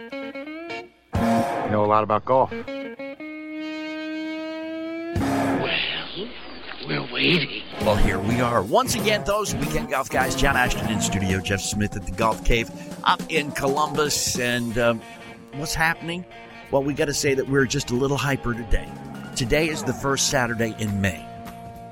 [0.00, 2.50] You know a lot about golf.
[2.50, 2.64] Well,
[6.88, 7.62] we're waiting.
[7.82, 10.34] Well, here we are once again, those weekend golf guys.
[10.34, 12.70] John Ashton in studio, Jeff Smith at the Golf Cave
[13.04, 14.38] up in Columbus.
[14.38, 15.02] And um,
[15.56, 16.24] what's happening?
[16.70, 18.88] Well, we got to say that we're just a little hyper today.
[19.36, 21.22] Today is the first Saturday in May.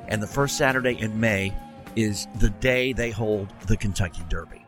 [0.09, 1.53] And the first Saturday in May
[1.95, 4.65] is the day they hold the Kentucky Derby.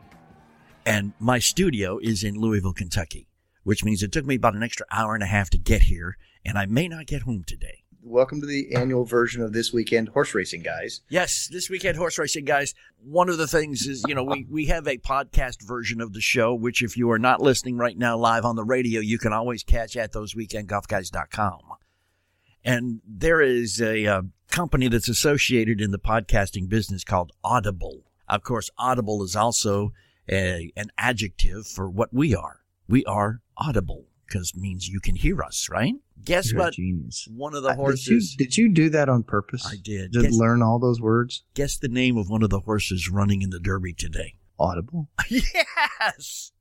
[0.85, 3.27] And my studio is in Louisville, Kentucky,
[3.63, 6.17] which means it took me about an extra hour and a half to get here,
[6.45, 7.83] and I may not get home today.
[8.03, 11.01] Welcome to the annual version of this weekend horse racing, guys.
[11.07, 12.73] Yes, this weekend horse racing, guys.
[13.03, 16.21] One of the things is, you know, we, we have a podcast version of the
[16.21, 19.33] show, which if you are not listening right now live on the radio, you can
[19.33, 21.59] always catch at thoseweekendgolfguys.com.
[22.63, 28.01] And there is a uh, company that's associated in the podcasting business called Audible.
[28.27, 29.93] Of course, Audible is also
[30.27, 32.61] a, an adjective for what we are.
[32.87, 35.93] We are audible because means you can hear us, right?
[36.23, 36.73] Guess You're what?
[36.73, 37.27] genius.
[37.35, 38.35] One of the Uh, horses.
[38.37, 39.65] Did you, did you do that on purpose?
[39.67, 40.13] I did.
[40.13, 41.43] Just Guess- learn all those words?
[41.53, 44.35] Guess the name of one of the horses running in the Derby today.
[44.59, 45.09] Audible.
[45.29, 46.51] yes.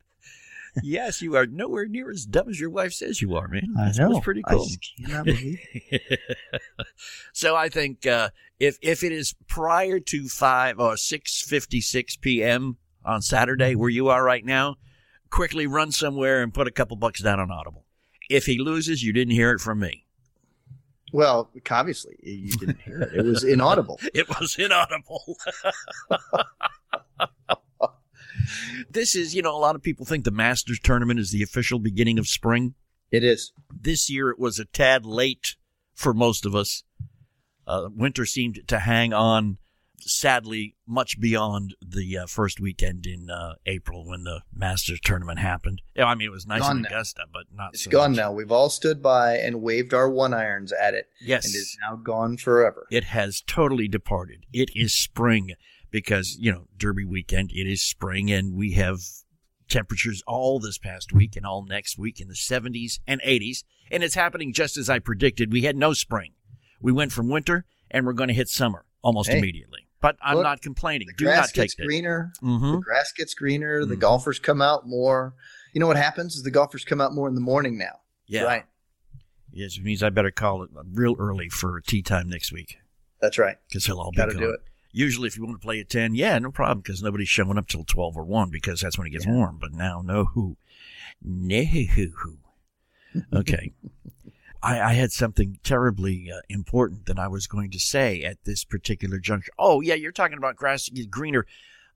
[0.83, 3.75] Yes, you are nowhere near as dumb as your wife says you are, man.
[3.77, 4.13] I know.
[4.13, 4.65] that's pretty I cool.
[4.67, 5.59] just cannot believe
[7.33, 12.17] so I think uh, if if it is prior to five or six fifty six
[12.17, 12.77] p.m.
[13.05, 14.77] on Saturday, where you are right now,
[15.31, 17.85] quickly run somewhere and put a couple bucks down on Audible.
[18.29, 20.07] If he loses, you didn't hear it from me.
[21.13, 23.15] Well, obviously, you didn't hear it.
[23.15, 23.99] It was inaudible.
[24.15, 25.37] It was inaudible.
[28.91, 31.79] this is, you know, a lot of people think the Masters tournament is the official
[31.79, 32.75] beginning of spring.
[33.11, 33.53] It is.
[33.73, 35.57] This year it was a tad late
[35.95, 36.85] for most of us.
[37.67, 39.59] Uh, winter seemed to hang on,
[40.03, 45.83] sadly, much beyond the uh, first weekend in uh, April when the Masters tournament happened.
[45.95, 46.89] Yeah, I mean, it was nice Gone in now.
[46.89, 48.17] Augusta, but not It's so gone much.
[48.19, 48.33] now.
[48.33, 51.07] We've all stood by and waved our one irons at it.
[51.21, 51.45] Yes.
[51.47, 52.87] And is now gone forever.
[52.91, 54.47] It has totally departed.
[54.53, 55.53] It is spring
[55.91, 59.01] because, you know, Derby weekend, it is spring and we have
[59.69, 63.63] temperatures all this past week and all next week in the 70s and 80s.
[63.91, 65.53] And it's happening just as I predicted.
[65.53, 66.33] We had no spring.
[66.81, 69.39] We went from winter and we're going to hit summer almost Hey.
[69.39, 69.87] immediately.
[70.01, 71.09] But I'm Look, not complaining.
[71.09, 72.33] The Do grass not take gets greener.
[72.43, 72.73] Mhm.
[72.77, 73.85] The grass gets greener.
[73.85, 74.01] The Mhm.
[74.01, 75.35] golfers come out more.
[75.75, 78.01] You know what happens is the golfers come out more in the morning now.
[78.27, 78.43] Yeah.
[78.45, 78.65] Right.
[79.53, 82.79] Yes, it means I better call it real early for tea time next week
[83.21, 83.57] That's right.
[83.69, 84.43] because he'll all be Got to gone.
[84.43, 84.61] do it.
[84.93, 87.69] Usually, if you want to play at 10, yeah, no problem, because nobody's showing up
[87.69, 89.59] till 12 or 1 because that's when it gets warm.
[89.61, 90.57] But now, no who.
[91.23, 92.39] No who.
[93.33, 93.73] Okay.
[94.63, 98.65] I, I had something terribly uh, important that I was going to say at this
[98.65, 99.53] particular juncture.
[99.59, 101.47] Oh, yeah, you're talking about grass greener.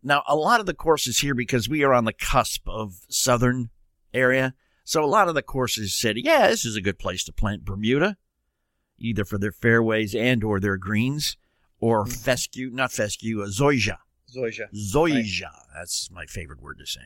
[0.03, 3.71] Now, a lot of the courses here, because we are on the cusp of southern
[4.13, 4.55] area,
[4.85, 7.65] so a lot of the courses said, yeah, this is a good place to plant
[7.65, 8.17] Bermuda,
[8.99, 11.37] either for their fairways and or their greens,
[11.81, 13.99] or fescue, not fescue, uh, zoysia.
[14.35, 14.69] Zoysia.
[14.75, 15.51] Zoysia.
[15.75, 17.01] That's my favorite word to say.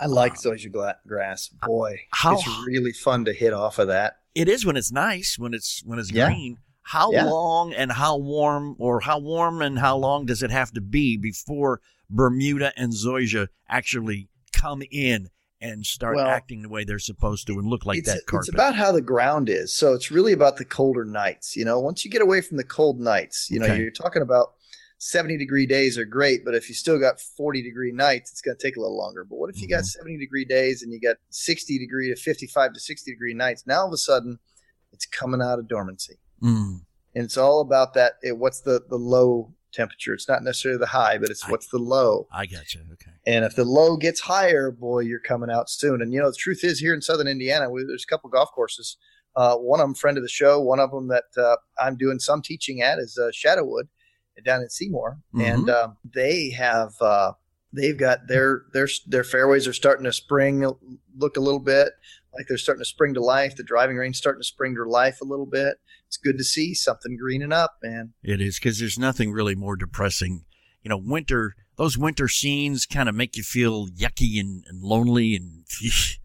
[0.00, 1.48] I like zoysia gla- grass.
[1.48, 4.18] Boy, How- it's really fun to hit off of that.
[4.38, 6.26] It is when it's nice, when it's when it's Yeah.
[6.26, 6.58] green.
[6.82, 7.24] How Yeah.
[7.24, 11.16] long and how warm, or how warm and how long does it have to be
[11.16, 15.28] before Bermuda and Zoysia actually come in
[15.60, 18.48] and start Well, acting the way they're supposed to and look like that carpet?
[18.48, 19.74] it's about how the ground is.
[19.74, 21.56] So it's really about the colder nights.
[21.56, 23.78] You know, once you get away from the cold nights, you know, Okay.
[23.78, 24.52] you're talking about
[24.98, 28.56] 70 degree days are great, but if you still got 40 degree nights, it's going
[28.56, 29.24] to take a little longer.
[29.24, 30.00] But what if you got Mm-hmm.
[30.00, 33.64] 70 degree days and you got 60 degree to 55 to 60 degree nights?
[33.66, 34.38] Now all of a sudden,
[34.92, 36.18] it's coming out of dormancy.
[36.42, 36.80] Mm.
[37.14, 38.14] And it's all about that.
[38.22, 40.14] It, what's the, the low temperature?
[40.14, 42.26] It's not necessarily the high, but it's I- what's the low.
[42.32, 42.80] I got you.
[42.94, 43.12] Okay.
[43.26, 46.02] And if the low gets higher, boy, you're coming out soon.
[46.02, 48.50] And you know, the truth is, here in Southern Indiana, we, there's a couple golf
[48.52, 48.96] courses.
[49.36, 50.60] Uh, one of them, friend of the show.
[50.60, 53.84] One of them that uh, I'm doing some teaching at is uh, Shadowood
[54.44, 57.32] down in Seymour, and um, they have uh,
[57.72, 60.70] they've got their their their fairways are starting to spring
[61.16, 61.92] look a little bit
[62.34, 63.56] like they're starting to spring to life.
[63.56, 65.76] The driving range starting to spring to life a little bit.
[66.06, 68.12] It's good to see something greening up, man.
[68.22, 70.44] It is because there's nothing really more depressing.
[70.82, 75.34] You know, winter, those winter scenes kind of make you feel yucky and, and lonely
[75.34, 75.64] and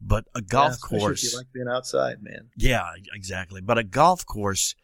[0.00, 2.48] But a golf Yeah, course, you like being outside, man.
[2.56, 3.60] yeah, exactly.
[3.60, 4.74] But a golf course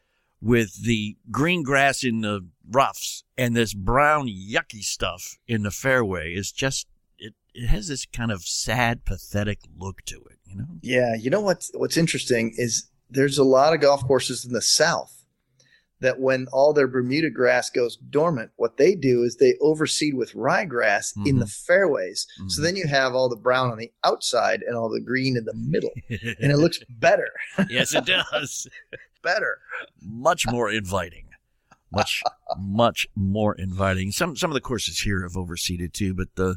[0.41, 6.33] with the green grass in the roughs and this brown yucky stuff in the fairway
[6.33, 6.87] is just
[7.19, 7.35] it.
[7.55, 10.39] It has this kind of sad, pathetic look to it.
[10.45, 10.67] You know.
[10.83, 14.63] Yeah, you know what's what's interesting is there's a lot of golf courses in the
[14.63, 15.16] south
[16.01, 20.33] that when all their Bermuda grass goes dormant, what they do is they overseed with
[20.35, 22.27] ryegrass in the fairways.
[22.49, 22.65] So Mhm.
[22.65, 25.55] then you have all the brown on the outside and all the green in the
[25.55, 27.31] middle, and it looks better,
[27.71, 28.69] yes, it does.
[29.23, 29.59] better.
[30.03, 31.25] much more inviting.
[31.93, 32.23] Much,
[32.59, 34.11] much more inviting.
[34.13, 36.57] Some some of the courses here have overseeded too, but the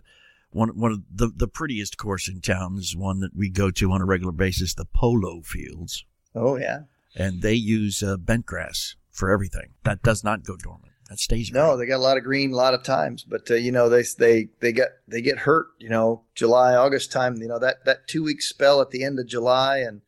[0.52, 3.92] one one of the the prettiest course in town is one that we go to
[3.92, 6.04] on a regular basis, the Polo Fields,
[6.36, 6.82] Oh yeah,
[7.16, 9.74] and they use uh, bent grass for everything.
[9.84, 10.94] That does not go dormant.
[11.10, 11.52] That stays.
[11.52, 11.80] no, green.
[11.80, 14.04] they got a lot of green a lot of times, but uh, you know they
[14.18, 15.68] they they get they get hurt.
[15.80, 17.36] You know, July August time.
[17.38, 20.02] You know that that two week spell at the end of July and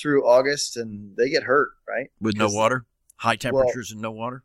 [0.00, 2.10] through August, and they get hurt, right?
[2.20, 4.44] with no water, high temperatures and no water.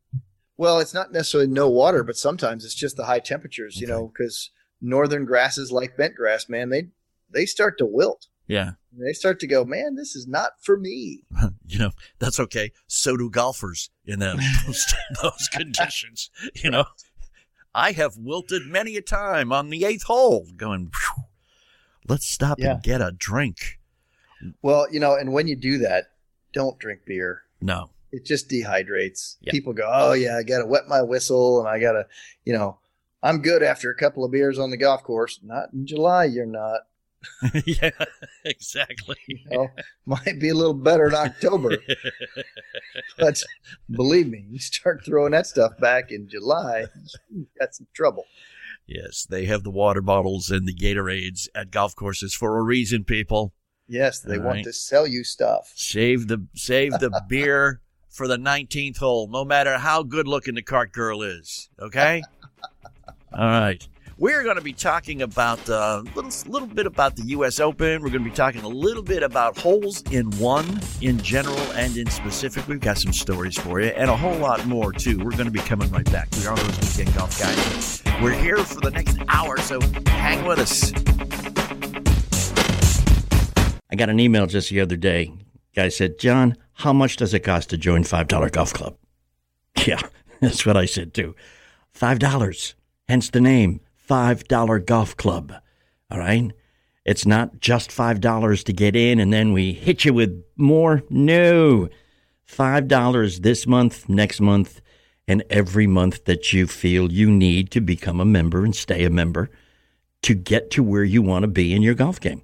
[0.57, 4.07] Well, it's not necessarily no water, but sometimes it's just the high temperatures, you know,
[4.07, 4.51] because
[4.81, 6.89] northern grasses like bent grass, man, they
[7.30, 8.27] they start to wilt.
[8.49, 11.23] Yeah, They start to go, man, this is not for me.
[11.67, 12.71] you know that's okay.
[12.87, 16.31] So do golfers in that, those, those conditions.
[16.55, 16.85] You know,
[17.75, 20.91] I have wilted many a time on the eighth hole, going.
[22.07, 22.71] Let's stop Yeah.
[22.73, 23.79] and get a drink.
[24.63, 26.05] Well, you know, and when you do that,
[26.51, 27.43] don't drink beer.
[27.61, 29.35] No, It just dehydrates.
[29.41, 29.51] Yeah.
[29.51, 32.07] People go, oh yeah, I got to wet my whistle, and I got to,
[32.45, 32.79] you know,
[33.21, 35.39] I'm good after a couple of beers on the golf course.
[35.43, 36.79] Not in July, you're not.
[37.66, 37.92] yeah,
[38.45, 39.18] exactly.
[39.27, 39.68] You know,
[40.06, 41.77] might be a little better in October,
[43.18, 43.42] but
[43.92, 46.86] believe me, you start throwing that stuff back in July,
[47.30, 48.25] you got some trouble.
[48.88, 53.04] yes, they have the water bottles and the Gatorades at golf courses for a reason.
[53.04, 53.54] People
[53.88, 54.63] Yes, they All want right.
[54.66, 55.71] to sell you stuff.
[55.75, 60.62] save the save the beer for the nineteenth hole, no matter how good looking the
[60.62, 61.69] cart girl is.
[61.80, 62.21] Okay.
[63.33, 63.88] All right.
[64.21, 67.62] We're going to be talking about a uh, little, little bit about the U.S.
[67.62, 68.01] Open.
[68.01, 71.95] We're going to be talking a little bit about holes in one in general and
[71.95, 72.68] in specific.
[72.68, 75.19] We've got some stories for you and a whole lot more, too.
[75.19, 76.27] We're going to be coming right back.
[76.38, 78.04] We are those weekend golf guys.
[78.21, 80.92] We're here for the next hour, so hang with us.
[83.89, 85.31] I got an email just the other day.
[85.74, 88.98] Guy said, John, how much does it cost to join $5 Golf Club?
[89.88, 90.01] Yeah,
[90.42, 91.38] that's what I said too.
[91.95, 92.74] $5.
[93.07, 95.53] Hence the name, $5 Golf Club.
[96.09, 96.51] All right?
[97.06, 101.03] It's not just $5 to get in and then we hit you with more.
[101.09, 101.89] No.
[102.47, 104.81] $5 this month, next month,
[105.27, 109.09] and every month that you feel you need to become a member and stay a
[109.09, 109.50] member
[110.23, 112.41] to get to where you want to be in your golf game.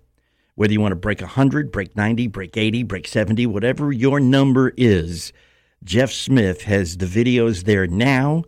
[0.53, 4.71] Whether you want to break 100, break 90, break 80, break 70, whatever your number
[4.77, 5.33] is,
[5.83, 8.43] Jeff Smith has the videos there now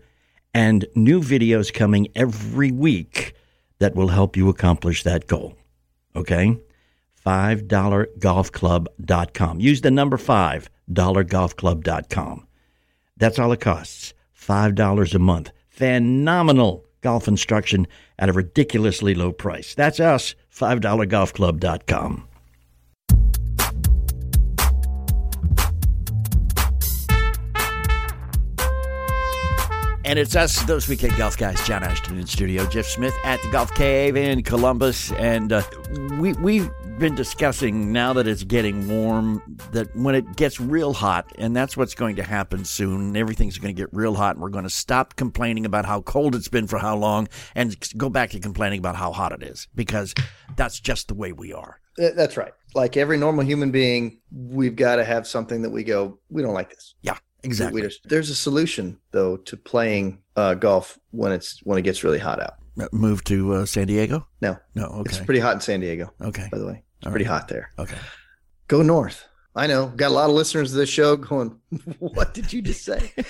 [0.54, 3.34] and new videos coming every week
[3.80, 5.56] that will help you accomplish that goal.
[6.16, 6.60] Okay?
[7.26, 9.60] $5golfclub.com.
[9.60, 12.48] Use the number 5, dollargolfclub.com.
[13.18, 14.14] That's all it costs.
[14.40, 15.52] $5 a month.
[15.70, 19.76] Phenomenal golf instruction at a ridiculously low price.
[19.76, 22.28] That's us, $5golfclub.com.
[30.07, 33.52] And it's us, those weekend golf guys, John Ashton in studio, Jeff Smith at the
[33.52, 35.64] Golf Cave in Columbus, and uh,
[36.18, 39.42] we we've been discussing now that it's getting warm
[39.73, 43.18] that when it gets real hot, and that's what's going to happen soon.
[43.18, 46.35] Everything's going to get real hot, and we're going to stop complaining about how cold
[46.35, 49.68] it's been for how long, and go back to complaining about how hot it is
[49.76, 50.16] because
[50.56, 51.81] that's just the way we are.
[51.97, 52.54] That's right.
[52.73, 56.54] Like every normal human being, we've got to have something that we go, we don't
[56.54, 56.95] like this.
[57.02, 57.82] Yeah, exactly.
[57.82, 62.20] just- there's a solution though to playing uh, golf when it's when it gets really
[62.20, 62.56] hot out.
[62.92, 64.28] Move to uh, San Diego?
[64.42, 65.02] No, No.
[65.06, 66.48] it's pretty hot in San Diego, okay.
[66.52, 66.84] by the way.
[67.00, 67.40] It's All pretty right.
[67.40, 67.72] hot there.
[67.80, 67.98] Okay.
[68.68, 69.26] Go north.
[69.56, 69.88] I know.
[69.88, 71.60] Got a lot of listeners to this show going,
[72.00, 73.12] "What did you just say?"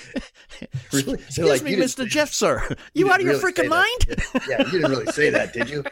[0.92, 1.14] Really?
[1.14, 2.06] Excuse like, me, Mr.
[2.06, 2.62] Jeff, sir.
[2.92, 4.00] You, didn't out of your really freaking mind?
[4.32, 5.84] that." yeah, you didn't really say that, did you?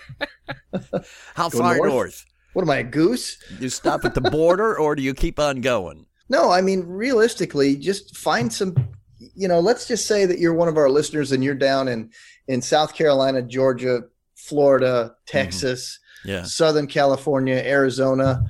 [1.35, 1.91] How Go far north?
[1.91, 2.27] north?
[2.53, 3.39] What am I, a goose?
[3.61, 6.07] You stop at the border or do you keep on going?
[6.29, 8.75] No, I mean realistically, just find some.
[9.19, 12.11] You know, let's just say that you're one of our listeners and you're down in
[12.49, 14.03] in South Carolina, Georgia,
[14.35, 15.15] Florida, mm-hmm.
[15.27, 16.43] Texas, Yeah.
[16.43, 18.45] Southern California, Arizona.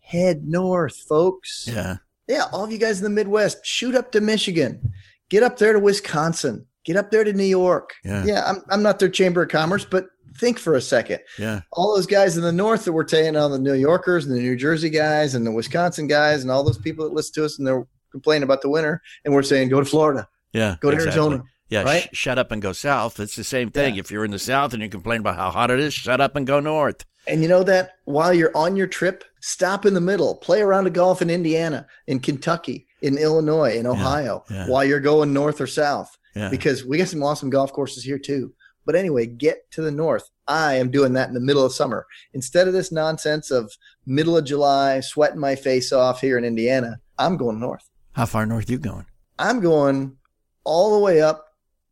[0.00, 1.66] Head north, folks.
[1.70, 1.96] Yeah.
[2.28, 4.92] Yeah, all of you guys in the Midwest, shoot up to Michigan,
[5.28, 7.94] get up there to Wisconsin, get up there to New York.
[8.04, 8.24] Yeah.
[8.24, 11.20] Yeah, I'm, I'm not their chamber of commerce, but think for a second.
[11.38, 11.60] Yeah.
[11.72, 14.40] All those guys in the north that were taking on the New Yorkers and the
[14.40, 17.58] New Jersey guys and the Wisconsin guys and all those people that listen to us
[17.58, 20.76] and they're complaining about the winter, and we're saying go to Florida, Yeah.
[20.80, 21.20] go to exactly.
[21.22, 21.44] Arizona.
[21.70, 21.82] Yeah.
[21.84, 22.02] right?
[22.12, 23.18] sh- shut up and go south.
[23.18, 23.94] It's the same thing.
[23.94, 24.00] Yeah.
[24.00, 26.36] If you're in the south and you complain about how hot it is, shut up
[26.36, 27.04] and go north.
[27.26, 30.86] And you know that while you're on your trip, stop in the middle, play around
[30.86, 34.66] a golf in Indiana, in Kentucky, in Illinois, in Ohio, yeah.
[34.68, 36.50] while you're going north or south, Yeah.
[36.50, 38.52] because we got some awesome golf courses here too.
[38.84, 40.30] But anyway, get to the north.
[40.48, 42.06] I am doing that in the middle of summer.
[42.34, 43.72] Instead of this nonsense of
[44.06, 47.88] middle of July, sweating my face off here in Indiana, I'm going north.
[48.12, 49.06] How far north you going?
[49.38, 50.16] I'm going
[50.64, 51.46] all the way up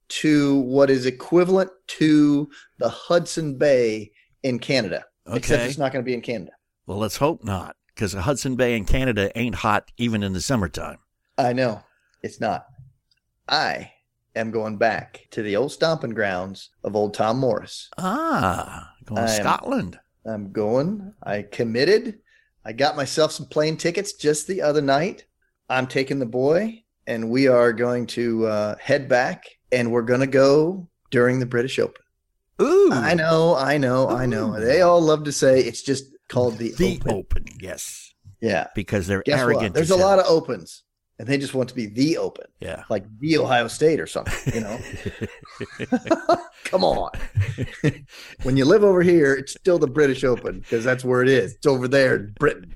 [0.09, 4.11] to what is equivalent to the Hudson Bay
[4.43, 5.05] in Canada.
[5.27, 5.39] Okay.
[5.39, 6.53] Except it's not going to be in Canada.
[6.87, 10.41] Well, let's hope not, because the Hudson Bay in Canada ain't hot even in the
[10.41, 10.99] summertime.
[11.39, 11.83] I know
[12.23, 12.67] it's not.
[13.49, 13.93] I
[14.37, 17.89] am going back to the old stomping grounds of old Tom Morris.
[17.99, 19.99] Ah, going to Scotland.
[20.27, 21.13] I'm going.
[21.23, 22.19] I committed.
[22.65, 25.25] I got myself some plane tickets just the other night.
[25.69, 30.21] I'm taking the boy, and we are going to uh, head back, and we're going
[30.21, 32.03] to go during the British Open.
[32.61, 34.61] Ooh, I know, I know, I know.
[34.61, 37.13] They all love to say it's just called the, the Open.
[37.13, 37.45] open.
[37.59, 38.67] Yes, Yeah.
[38.75, 39.63] because they're Guess arrogant.
[39.63, 39.75] what?
[39.75, 40.83] There's a lot of opens,
[41.21, 42.85] and they just want to be the Open, yeah.
[42.89, 44.55] like the Ohio State or something.
[44.55, 44.81] You know.
[46.65, 47.11] Come on.
[48.43, 51.57] when you live over here, it's still the British Open because that's where it is.
[51.57, 52.75] It's over there in Britain.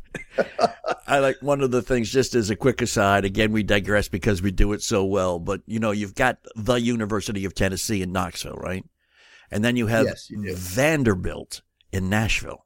[1.06, 4.42] I like one of the things, just as a quick aside, again, we digress because
[4.42, 8.12] we do it so well, but you know, you've got the University of Tennessee in
[8.12, 8.84] Knoxville, right?
[9.50, 10.54] And then you have Yes, you.
[10.54, 12.63] Vanderbilt in Nashville.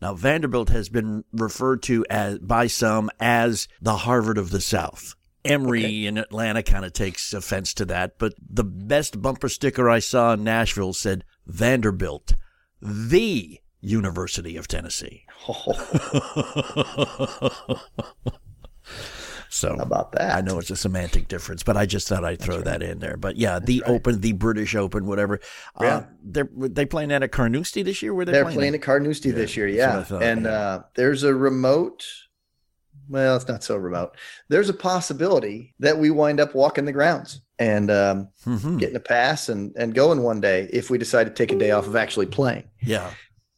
[0.00, 5.14] Now, Vanderbilt has been referred to as by some as the Harvard of the South.
[5.44, 6.06] Emory Okay.
[6.06, 10.34] in Atlanta kind of takes offense to that, but the best bumper sticker I saw
[10.34, 12.34] in Nashville said Vanderbilt,
[12.82, 15.24] the University of Tennessee.
[19.50, 20.36] so How about that?
[20.36, 23.16] I know it's a semantic difference, but I just thought I'd throw that in there.
[23.16, 25.40] But yeah, the Open, the British Open, whatever.
[25.80, 26.04] Uh, Yeah.
[26.22, 28.12] they're they playing that at Carnoustie this year.
[28.14, 30.02] Where they They're playing, playing at Carnoustie this year, yeah.
[30.02, 30.50] Thought, and yeah.
[30.50, 32.04] uh, there's a remote.
[33.08, 34.16] Well, it's not so remote.
[34.50, 38.78] There's a possibility that we wind up walking the grounds and um, Mhm.
[38.78, 41.70] getting a pass and and going one day if we decide to take a day
[41.70, 42.64] off of actually playing.
[42.82, 43.10] Yeah,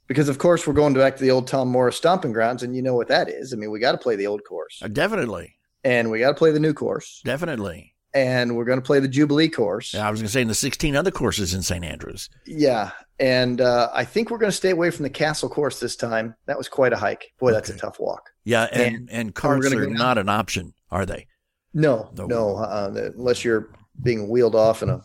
[0.07, 2.83] Because of course we're going back to the old Tom Morris stomping grounds, and you
[2.83, 3.53] know what that is.
[3.53, 6.35] I mean, we got to play the old course, Uh, definitely, and we got to
[6.35, 7.95] play the new course, definitely.
[8.15, 9.95] and we're going to play the Jubilee course.
[9.95, 11.85] Yeah, I was going to say in the 16 other courses in St.
[11.85, 12.29] Andrews.
[12.47, 15.97] Yeah, and uh, I think we're going to stay away from the Castle course this
[15.97, 16.35] time.
[16.47, 17.33] That was quite a hike.
[17.39, 18.31] Boy, that's a tough walk.
[18.45, 21.27] Yeah, and And- and carts are go not an option, are they?
[21.73, 22.27] No, No.
[22.27, 23.71] no, uh, unless you're
[24.03, 25.03] being wheeled off in a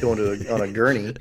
[0.00, 1.14] going to a, on a gurney.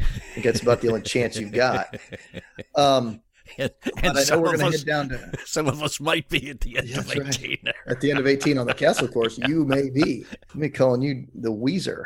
[0.43, 1.95] That's about the only chance you've got.
[2.75, 3.21] Um,
[3.57, 5.99] And, but and I know some we're going to head down to some of us
[5.99, 7.27] might be at the end of That's right.
[7.27, 9.37] 18 at the end of 18 on the Castle course.
[9.37, 10.25] You may be.
[10.53, 12.05] Me calling you the Weezer.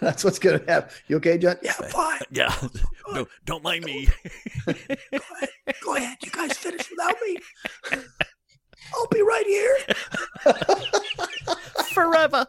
[0.00, 0.94] That's what's going to happen.
[1.08, 1.56] You okay, John?
[1.62, 2.20] Yeah, fine.
[2.30, 2.54] yeah,
[3.12, 4.08] no, don't mind me.
[5.82, 6.18] Go ahead.
[6.24, 7.38] You guys finish without me.
[8.94, 9.76] I'll be right here.
[11.92, 12.46] forever.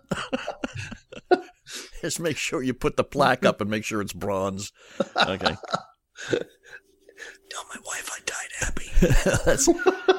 [2.04, 4.74] Just make sure you put the plaque up and make sure it's bronze.
[5.16, 5.56] Okay,
[6.30, 8.92] Tell my wife I died happy.
[9.46, 9.70] that's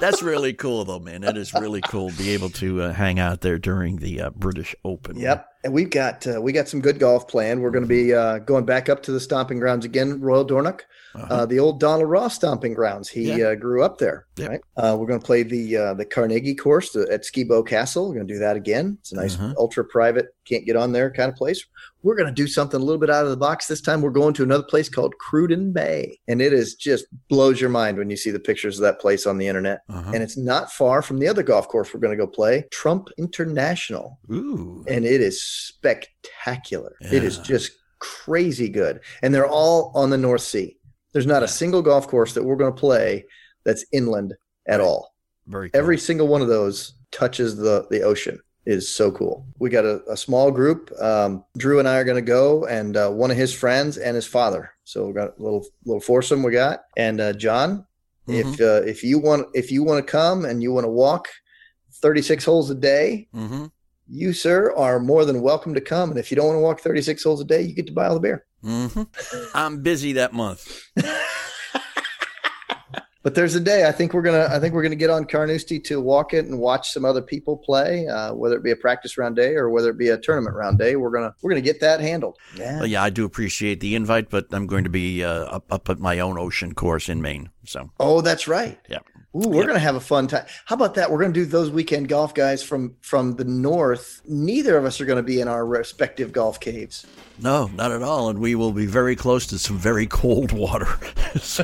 [0.00, 1.20] that's really cool though, man.
[1.20, 2.08] That is really cool.
[2.08, 5.16] to Be able to uh, hang out there during the uh, British Open.
[5.18, 7.60] Yep, and we've got uh, we got some good golf planned.
[7.62, 10.84] We're going to be uh, going back up to the stomping grounds again, Royal Dornoch,
[11.14, 11.26] Uh-huh.
[11.34, 13.08] uh, the old Donald Ross stomping grounds.
[13.08, 13.48] He Yeah.
[13.48, 14.26] uh, grew up there.
[14.36, 14.50] Yep.
[14.50, 14.60] Right.
[14.76, 18.08] Uh, we're going to play the uh, the Carnegie course to, at Skibo Castle.
[18.08, 18.98] We're going to do that again.
[19.00, 19.54] It's a nice Uh-huh.
[19.58, 21.64] ultra private, can't get on there kind of place.
[22.02, 24.02] We're going to do something a little bit out of the box this time.
[24.02, 27.96] We're going to another place called Cruden Bay, and it is just blows your mind
[27.96, 29.80] when you see the pictures of that place on the internet.
[29.88, 30.10] Uh-huh.
[30.12, 33.08] And it's not far from the other golf course we're going to go play, Trump
[33.16, 36.96] International Ooh, and it is spectacular.
[37.00, 39.00] It is just crazy good.
[39.22, 40.76] And they're all on the North Sea.
[41.12, 41.44] There's not Yeah.
[41.46, 43.24] a single golf course that we're going to play
[43.64, 44.34] that's inland
[44.66, 44.84] at Right.
[44.86, 45.14] all.
[45.46, 45.78] very cool.
[45.78, 48.38] Every single one of those touches the the ocean.
[48.66, 49.46] It is so cool.
[49.58, 50.90] We got a, a small group.
[50.98, 54.14] Um, Drew and I are going to go, and uh, one of his friends and
[54.16, 54.70] his father.
[54.84, 56.80] So we got a little little foursome we got.
[56.96, 57.86] And uh, John,
[58.26, 58.64] if Mm-hmm.
[58.64, 61.28] uh, if you want if you want to come and you want to walk
[62.00, 63.66] 36 holes a day, hmm
[64.06, 66.10] you, sir, are more than welcome to come.
[66.10, 68.06] And if you don't want to walk 36 holes a day, you get to buy
[68.06, 68.46] all the beer.
[68.62, 69.02] hmm
[69.54, 70.82] I'm busy that month.
[73.24, 75.80] But there's a day I think we're gonna I think we're gonna get on Carnoustie
[75.80, 79.16] to walk it and watch some other people play, uh, whether it be a practice
[79.16, 80.94] round day or whether it be a tournament round day.
[80.96, 82.36] We're gonna we're gonna get that handled.
[82.54, 85.64] Yeah, well, yeah, I do appreciate the invite, but I'm going to be uh, up,
[85.72, 87.48] up at my own ocean course in Maine.
[87.64, 88.78] So oh, that's right.
[88.90, 88.98] Yeah.
[89.34, 89.66] Ooh, we're yep.
[89.66, 90.46] gonna have a fun time.
[90.64, 91.10] How about that?
[91.10, 94.22] We're gonna do those weekend golf guys from from the north.
[94.26, 97.04] Neither of us are gonna be in our respective golf caves.
[97.40, 98.28] No, not at all.
[98.28, 100.86] And we will be very close to some very cold water.
[101.34, 101.58] That's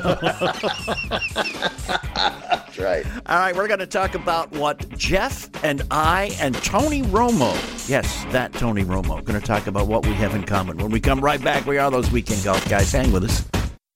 [2.77, 3.05] right.
[3.25, 7.53] All right, we're going to talk about what Jeff and I and Tony Romo,
[7.87, 10.77] yes, that Tony Romo, going to talk about what we have in common.
[10.77, 12.91] When we come right back, we are those weekend golf guys.
[12.91, 13.60] Hang with us.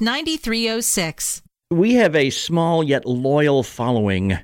[0.00, 1.42] 9306.
[1.70, 4.38] We have a small yet loyal following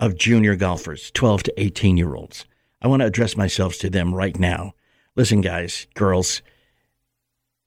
[0.00, 2.44] of junior golfers, 12 to 18 year olds.
[2.80, 4.72] I want to address myself to them right now.
[5.16, 6.42] Listen, guys, girls,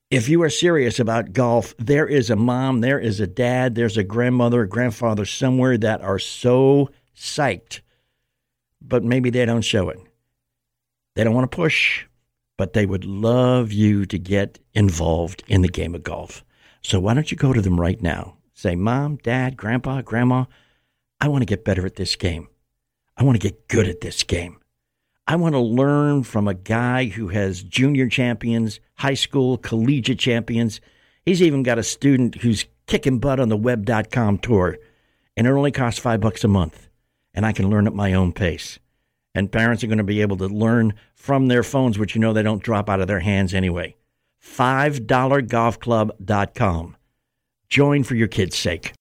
[0.09, 3.97] if you are serious about golf, there is a mom, there is a dad, there's
[3.97, 7.81] a grandmother, a grandfather somewhere that are so psyched,
[8.81, 9.99] but maybe they don't show it.
[11.15, 12.05] They don't want to push,
[12.57, 16.43] but they would love you to get involved in the game of golf.
[16.81, 18.37] So why don't you go to them right now?
[18.53, 20.45] Say, Mom, Dad, Grandpa, Grandma,
[21.19, 22.47] I want to get better at this game.
[23.17, 24.59] I want to get good at this game.
[25.27, 30.81] I want to learn from a guy who has junior champions, high school, collegiate champions.
[31.25, 34.77] He's even got a student who's kicking butt on the web.com tour,
[35.37, 36.89] and it only costs five bucks a month.
[37.33, 38.79] And I can learn at my own pace.
[39.33, 42.33] And parents are going to be able to learn from their phones, which you know
[42.33, 43.95] they don't drop out of their hands anyway.
[44.43, 46.95] $5golfclub.com.
[47.69, 48.91] Join for your kids' sake.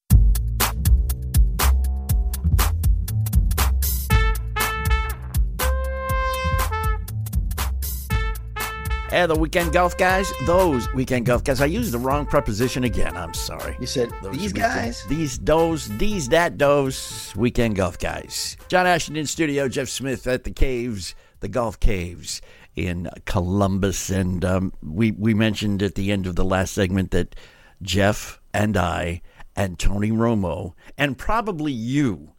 [9.10, 11.60] Hey, the weekend golf guys, those weekend golf guys.
[11.60, 13.16] I used the wrong preposition again.
[13.16, 13.76] I'm sorry.
[13.80, 15.04] You said those these weekend, guys?
[15.08, 18.56] These, those, these, that, those weekend golf guys.
[18.68, 22.40] John Ashton in studio, Jeff Smith at the caves, the golf caves
[22.86, 24.10] in Columbus.
[24.10, 27.34] And um, we, we mentioned at the end of the last segment that
[27.82, 29.22] Jeff and I
[29.56, 32.32] and Tony Romo and probably you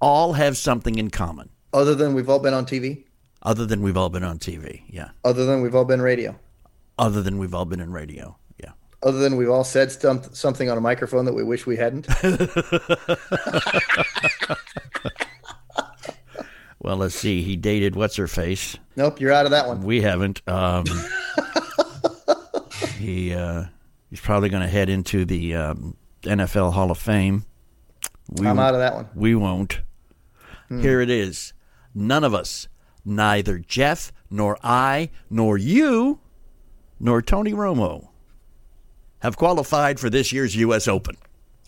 [0.00, 1.50] all have something in common.
[1.72, 3.04] Other than we've all been on TV?
[3.42, 5.10] Other than we've all been on TV, yeah.
[5.24, 6.38] Other than we've all been radio.
[6.98, 8.72] Other than we've all been in radio, yeah.
[9.02, 12.06] Other than we've all said something on a microphone that we wish we hadn't.
[16.82, 17.42] well, let's see.
[17.42, 18.76] He dated what's her face.
[18.96, 19.82] Nope, you're out of that one.
[19.82, 20.42] We haven't.
[20.48, 20.84] Um,
[22.98, 23.66] he uh,
[24.10, 27.44] he's probably going to head into the um, NFL Hall of Fame.
[28.30, 29.08] We I'm out of that one.
[29.14, 29.80] We won't.
[30.68, 30.80] Hmm.
[30.80, 31.52] Here it is.
[31.94, 32.66] None of us
[33.04, 36.18] neither Jeff nor I nor you
[36.98, 38.08] nor Tony Romo
[39.20, 40.88] have qualified for this year's U.S.
[40.88, 41.16] Open.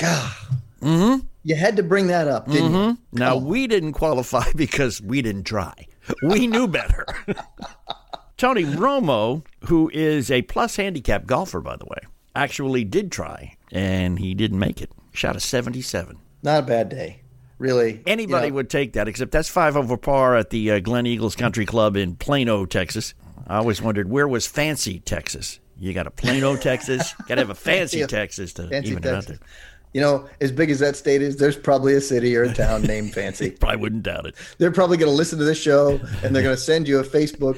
[0.00, 1.26] mm-hmm.
[1.44, 2.90] You had to bring that up, didn't mm-hmm.
[2.90, 2.98] you?
[3.12, 5.86] Now, we didn't qualify because we didn't try.
[6.22, 7.06] We knew better.
[8.36, 11.98] Tony Romo, who is a plus handicap golfer, by the way,
[12.34, 14.90] actually did try, and he didn't make it.
[15.12, 16.18] Shot a 77.
[16.42, 17.20] Not a bad day
[17.58, 18.56] really anybody you know.
[18.56, 22.16] would take that except that's five over par at the uh, Gleneagles Country Club in
[22.16, 23.14] Plano, Texas.
[23.46, 25.60] I always wondered where was fancy Texas.
[25.76, 27.14] You got a Plano, Texas.
[27.28, 28.06] got to have a fancy yeah.
[28.06, 29.16] Texas to fancy even Texas.
[29.16, 29.38] out there.
[29.94, 32.82] You know, as big as that state is, there's probably a city or a town
[32.82, 33.52] named Fancy.
[33.52, 34.34] probably wouldn't doubt it.
[34.58, 37.04] They're probably going to listen to this show and they're going to send you a
[37.04, 37.56] Facebook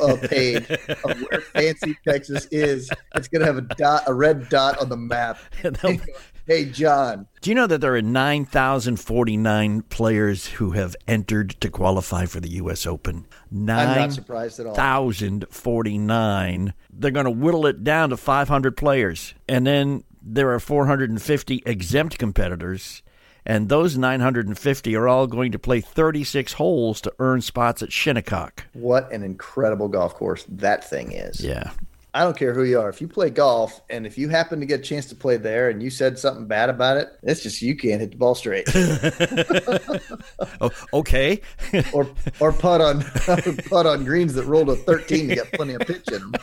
[0.00, 0.68] uh, page
[1.04, 2.90] of where Fancy, Texas is.
[3.14, 5.38] It's going to have a dot, a red dot on the map.
[6.46, 7.26] Hey, John.
[7.40, 12.50] Do you know that there are 9,049 players who have entered to qualify for the
[12.50, 12.86] U.S.
[12.86, 13.24] Open?
[13.50, 14.74] 9, I'm not surprised at all.
[14.74, 16.74] 1,049.
[16.92, 19.32] They're going to whittle it down to 500 players.
[19.48, 23.02] And then there are 450 exempt competitors.
[23.46, 28.66] And those 950 are all going to play 36 holes to earn spots at Shinnecock.
[28.72, 31.44] What an incredible golf course that thing is.
[31.44, 31.72] Yeah.
[32.14, 32.88] I don't care who you are.
[32.88, 35.68] If you play golf and if you happen to get a chance to play there
[35.68, 38.68] and you said something bad about it, it's just you can't hit the ball straight.
[40.60, 41.40] oh, okay.
[41.92, 43.02] or or putt on
[43.68, 46.34] putt on greens that rolled a 13 to get plenty of pitch in them.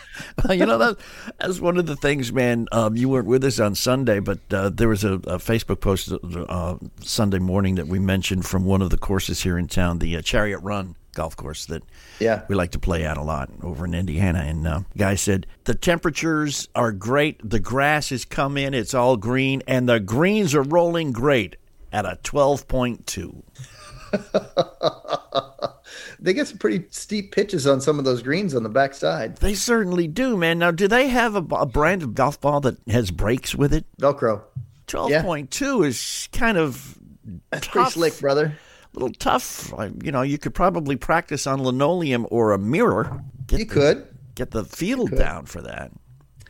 [0.49, 0.97] you know that
[1.39, 2.67] that's one of the things, man.
[2.73, 6.11] Um, you weren't with us on Sunday, but uh, there was a, a Facebook post
[6.11, 10.17] uh, Sunday morning that we mentioned from one of the courses here in town, the
[10.17, 11.83] uh, Chariot Run golf course that
[12.19, 14.39] yeah we like to play at a lot over in Indiana.
[14.39, 17.39] And uh, guy said the temperatures are great.
[17.47, 21.57] The grass has come in; it's all green, and the greens are rolling great
[21.91, 23.43] at a twelve point two.
[26.19, 29.37] they get some pretty steep pitches on some of those greens on the backside.
[29.37, 30.59] They certainly do, man.
[30.59, 33.85] Now, do they have a, a brand of golf ball that has brakes with it?
[33.99, 34.41] Velcro.
[34.87, 35.59] Twelve point yeah.
[35.59, 36.97] two is kind of
[37.49, 37.73] That's tough.
[37.73, 38.57] pretty slick, brother
[38.93, 39.73] little tough.
[40.03, 43.23] You know, you could probably practice on linoleum or a mirror.
[43.47, 45.91] Get you the, could get the field down for that.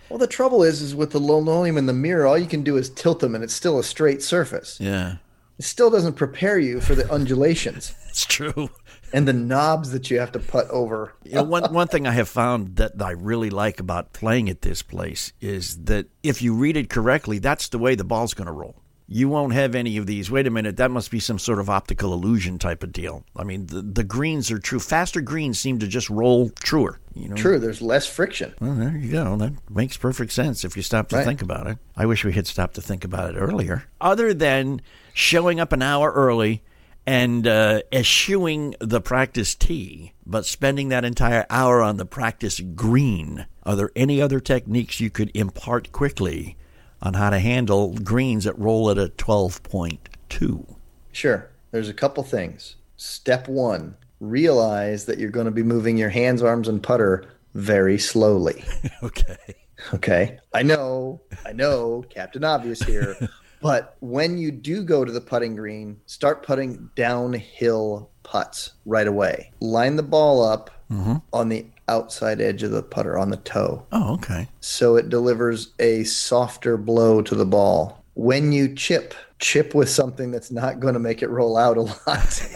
[0.10, 2.78] Well, the trouble is, is with the linoleum and the mirror, all you can do
[2.78, 4.78] is tilt them, and it's still a straight surface.
[4.80, 5.16] Yeah,
[5.58, 7.94] it still doesn't prepare you for the undulations.
[8.10, 8.70] it's true.
[9.14, 11.14] And the knobs that you have to put over.
[11.24, 14.62] you know, one one thing I have found that I really like about playing at
[14.62, 18.48] this place is that if you read it correctly, that's the way the ball's going
[18.48, 18.81] to roll
[19.14, 20.32] you won't have any of these.
[20.32, 23.26] Wait a minute, that must be some sort of optical illusion type of deal.
[23.36, 24.80] I mean, the, the greens are true.
[24.80, 26.98] Faster greens seem to just roll truer.
[27.14, 27.36] You know?
[27.36, 28.54] True, there's less friction.
[28.62, 29.36] Well, there you go.
[29.36, 31.26] That makes perfect sense if you stop to right.
[31.26, 31.78] think about it.
[31.98, 33.84] I wish we had stopped to think about it earlier.
[34.00, 34.82] Other than
[35.14, 36.64] showing up an hour early
[37.06, 43.46] and uh, eschewing the practice tee, but spending that entire hour on the practice green,
[43.64, 46.56] are there any other techniques you could impart quickly
[47.02, 50.76] on how to handle greens that roll at a 12.2.
[51.12, 51.50] Sure.
[51.72, 52.76] There's a couple things.
[52.98, 57.98] Step one realize that you're going to be moving your hands, arms, and putter very
[57.98, 58.64] slowly.
[59.04, 59.56] okay.
[59.94, 60.40] Okay.
[60.54, 63.18] I know, I know, Captain Obvious here.
[63.62, 69.52] but when you do go to the putting green, start putting downhill putts right away.
[69.60, 71.16] Line the ball up mm-hmm.
[71.34, 73.86] on the outside edge of the putter on the toe.
[73.92, 74.48] Oh, okay.
[74.62, 78.04] So it delivers a softer blow to the ball.
[78.14, 81.82] When you chip, chip with something that's not going to make it roll out a
[81.82, 82.48] lot.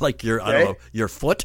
[0.00, 0.48] like your okay?
[0.50, 1.44] I don't know, your foot.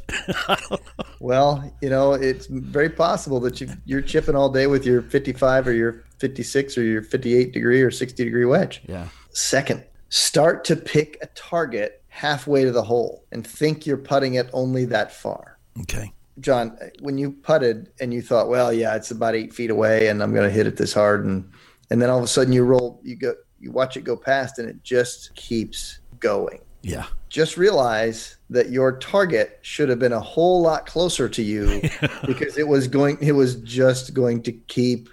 [1.19, 5.67] well, you know, it's very possible that you you're chipping all day with your 55
[5.67, 8.81] or your 56 or your 58 degree or 60 degree wedge.
[8.87, 9.07] Yeah.
[9.31, 14.49] Second, start to pick a target halfway to the hole and think you're putting it
[14.53, 15.54] only that far.
[15.81, 16.13] Okay.
[16.39, 20.21] John, when you putted and you thought, well, yeah, it's about eight feet away and
[20.21, 21.25] I'm going to hit it this hard.
[21.25, 21.49] And,
[21.89, 24.59] and then all of a sudden you roll, you go, you watch it go past
[24.59, 26.59] and it just keeps going.
[26.81, 27.05] Yeah.
[27.29, 31.81] Just realize that your target should have been a whole lot closer to you
[32.25, 35.09] because it was going, it was just going to keep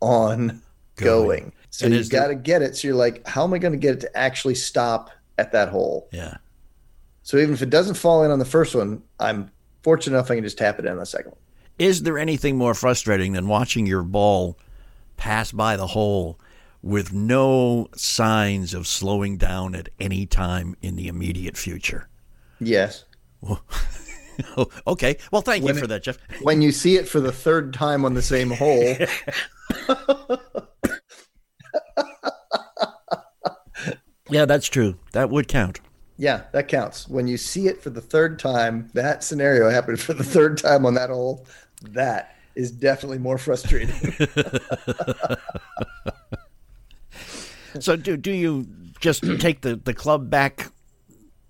[0.00, 0.60] on
[0.96, 1.26] going.
[1.28, 1.52] going.
[1.70, 2.76] So you've got to get it.
[2.76, 5.68] So you're like, how am I going to get it to actually stop at that
[5.68, 6.08] hole?
[6.12, 6.36] Yeah.
[7.22, 9.50] So even if it doesn't fall in on the first one, I'm
[9.86, 11.40] fortunate enough I can just tap it in the second one.
[11.78, 14.58] Is there anything more frustrating than watching your ball
[15.16, 16.40] pass by the hole
[16.82, 22.08] with no signs of slowing down at any time in the immediate future?
[22.58, 23.04] Yes.
[24.88, 25.18] okay.
[25.30, 26.18] Well, thank when you for it, that, Jeff.
[26.42, 28.96] When you see it for the third time on the same hole.
[34.30, 34.96] yeah, that's true.
[35.12, 35.78] That would count.
[36.18, 37.08] Yeah, that counts.
[37.08, 40.86] When you see it for the third time, that scenario happened for the third time
[40.86, 41.46] on that hole.
[41.82, 43.94] That is definitely more frustrating.
[47.80, 48.66] so, do do you
[49.00, 50.72] just take the the club back,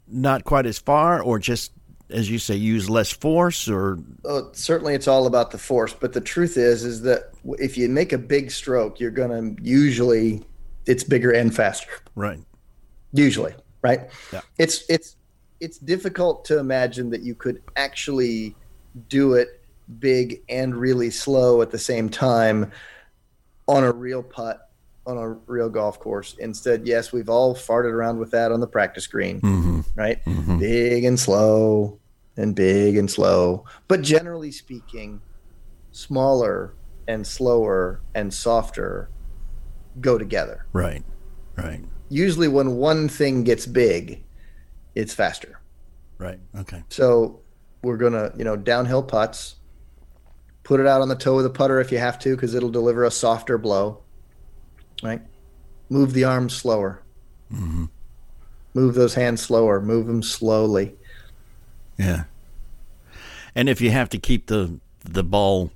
[0.08, 1.70] not quite as far, or just
[2.10, 5.92] as you say, use less force, or oh, certainly it's all about the force.
[5.92, 9.62] But the truth is, is that if you make a big stroke, you're going to
[9.62, 10.42] usually
[10.86, 11.90] it's bigger and faster.
[12.16, 12.40] Right.
[13.12, 14.08] Usually right?
[14.32, 14.40] Yeah.
[14.58, 15.16] It's it's
[15.60, 18.54] it's difficult to imagine that you could actually
[19.08, 19.62] do it
[19.98, 22.70] big and really slow at the same time
[23.68, 24.70] on a real putt
[25.06, 26.34] on a real golf course.
[26.40, 29.80] Instead, yes, we've all farted around with that on the practice green, mm-hmm.
[29.94, 30.24] right?
[30.24, 30.58] Mm-hmm.
[30.58, 32.00] Big and slow
[32.36, 33.64] and big and slow.
[33.86, 35.20] But generally speaking,
[35.92, 36.74] smaller
[37.06, 39.08] and slower and softer
[40.00, 40.66] go together.
[40.72, 41.04] Right.
[41.56, 44.24] Right usually when one thing gets big,
[44.94, 45.60] it's faster.
[46.18, 46.38] Right.
[46.58, 46.82] Okay.
[46.88, 47.40] So
[47.82, 49.56] we're gonna, you know, downhill putts,
[50.62, 52.70] put it out on the toe of the putter if you have to, because it'll
[52.70, 54.02] deliver a softer blow.
[55.02, 55.20] Right.
[55.88, 57.02] Move the arms slower.
[57.52, 57.84] Mm-hmm.
[58.74, 59.80] Move those hands slower.
[59.80, 60.94] Move them slowly.
[61.98, 62.24] Yeah.
[63.54, 65.70] And if you have to keep the the ball,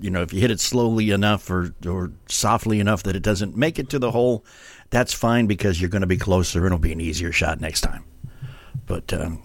[0.00, 3.56] you know, if you hit it slowly enough or or softly enough that it doesn't
[3.56, 4.44] make it to the hole,
[4.92, 7.80] that's fine because you're going to be closer and it'll be an easier shot next
[7.80, 8.04] time.
[8.86, 9.42] But um,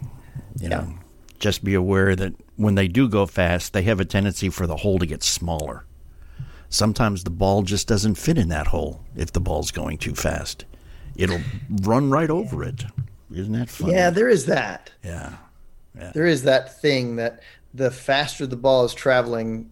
[0.60, 0.82] you yeah.
[0.82, 0.94] know,
[1.40, 4.76] just be aware that when they do go fast, they have a tendency for the
[4.76, 5.86] hole to get smaller.
[6.70, 10.66] Sometimes the ball just doesn't fit in that hole if the ball's going too fast.
[11.16, 11.40] It'll
[11.82, 12.84] run right over it.
[13.34, 13.94] Isn't that funny?
[13.94, 14.92] Yeah, there is that.
[15.04, 15.34] Yeah.
[15.98, 16.12] yeah.
[16.14, 17.42] There is that thing that
[17.74, 19.72] the faster the ball is traveling,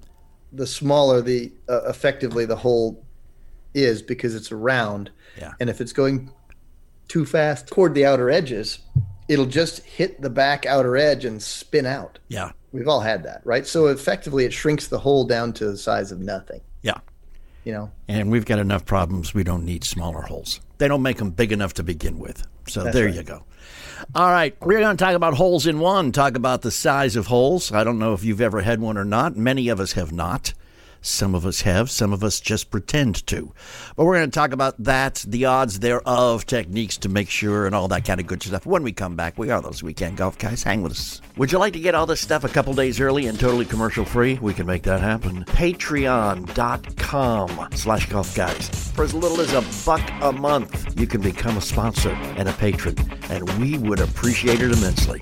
[0.53, 3.03] the smaller the uh, effectively the hole
[3.73, 5.11] is because it's around.
[5.37, 5.53] Yeah.
[5.59, 6.31] And if it's going
[7.07, 8.79] too fast toward the outer edges,
[9.27, 12.19] it'll just hit the back outer edge and spin out.
[12.27, 12.51] Yeah.
[12.71, 13.65] We've all had that, right?
[13.65, 16.61] So effectively, it shrinks the hole down to the size of nothing.
[16.81, 16.99] Yeah.
[17.63, 19.33] You know, and we've got enough problems.
[19.33, 20.59] We don't need smaller holes.
[20.77, 22.45] They don't make them big enough to begin with.
[22.67, 23.15] So That's there right.
[23.15, 23.43] you go.
[24.13, 26.11] All right, we're going to talk about holes in one.
[26.11, 27.71] Talk about the size of holes.
[27.71, 29.35] I don't know if you've ever had one or not.
[29.35, 30.53] Many of us have not.
[31.05, 33.53] Some of us have, some of us just pretend to.
[33.95, 37.75] But we're going to talk about that, the odds thereof, techniques to make sure, and
[37.75, 38.65] all that kind of good stuff.
[38.65, 40.63] When we come back, we are those weekend golf guys.
[40.63, 41.21] Hang with us.
[41.37, 44.03] Would you like to get all this stuff a couple days early and totally commercial
[44.03, 44.39] free?
[44.41, 45.45] We can make that happen.
[45.45, 46.55] Patreon.com
[47.75, 48.69] slash golf guys.
[48.95, 52.53] For as little as a buck a month, you can become a sponsor and a
[52.53, 52.95] patron,
[53.29, 55.21] and we would appreciate it immensely.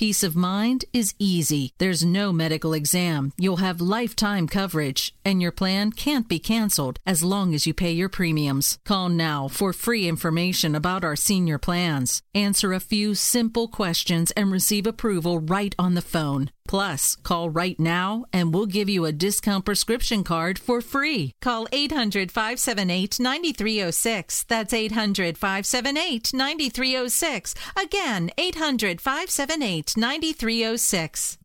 [0.00, 1.74] Peace of mind is easy.
[1.76, 3.34] There's no medical exam.
[3.36, 7.92] You'll have lifetime coverage, and your plan can't be canceled as long as you pay
[7.92, 8.78] your premiums.
[8.86, 12.22] Call now for free information about our senior plans.
[12.34, 16.50] Answer a few simple questions and receive approval right on the phone.
[16.70, 21.34] Plus, call right now and we'll give you a discount prescription card for free.
[21.40, 24.44] Call 800 578 9306.
[24.44, 27.54] That's 800 578 9306.
[27.76, 31.39] Again, 800 578 9306.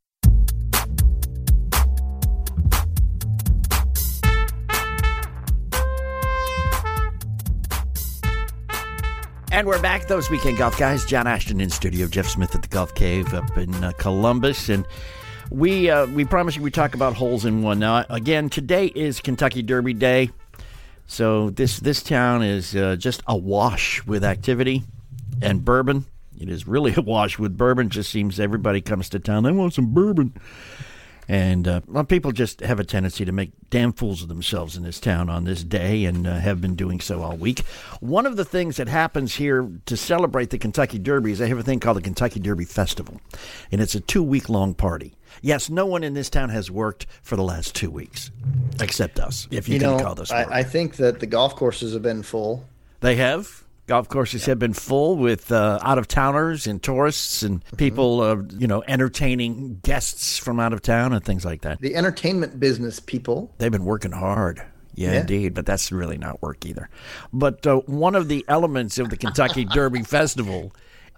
[9.55, 11.05] And we're back, those weekend golf guys.
[11.05, 14.85] John Ashton in studio, Jeff Smith at the Golf Cave up in uh, Columbus, and
[15.49, 17.79] we uh, we promise you we talk about holes in one.
[17.79, 20.29] Now, again, today is Kentucky Derby Day,
[21.07, 24.83] so this this town is uh, just awash with activity
[25.41, 26.03] and bourbon.
[26.37, 27.87] It is really awash with bourbon.
[27.87, 29.43] Just seems everybody comes to town.
[29.43, 30.33] They want some bourbon.
[31.27, 34.83] And uh, well, people just have a tendency to make damn fools of themselves in
[34.83, 37.61] this town on this day and uh, have been doing so all week.
[37.99, 41.57] One of the things that happens here to celebrate the Kentucky Derby is they have
[41.57, 43.19] a thing called the Kentucky Derby Festival.
[43.71, 45.15] And it's a two week long party.
[45.41, 48.31] Yes, no one in this town has worked for the last two weeks,
[48.79, 50.31] except us, if you, you can know, call this.
[50.31, 52.65] I, I think that the golf courses have been full.
[53.01, 53.64] They have?
[53.87, 54.51] Golf courses yeah.
[54.51, 57.75] have been full with uh, out of towners and tourists and mm-hmm.
[57.75, 61.79] people, uh, you know, entertaining guests from out of town and things like that.
[61.81, 63.53] The entertainment business people.
[63.59, 64.63] They've been working hard.
[64.95, 66.89] Yeah, yeah, indeed, but that's really not work either.
[67.33, 70.71] But uh, one of the elements of the Kentucky Derby Festival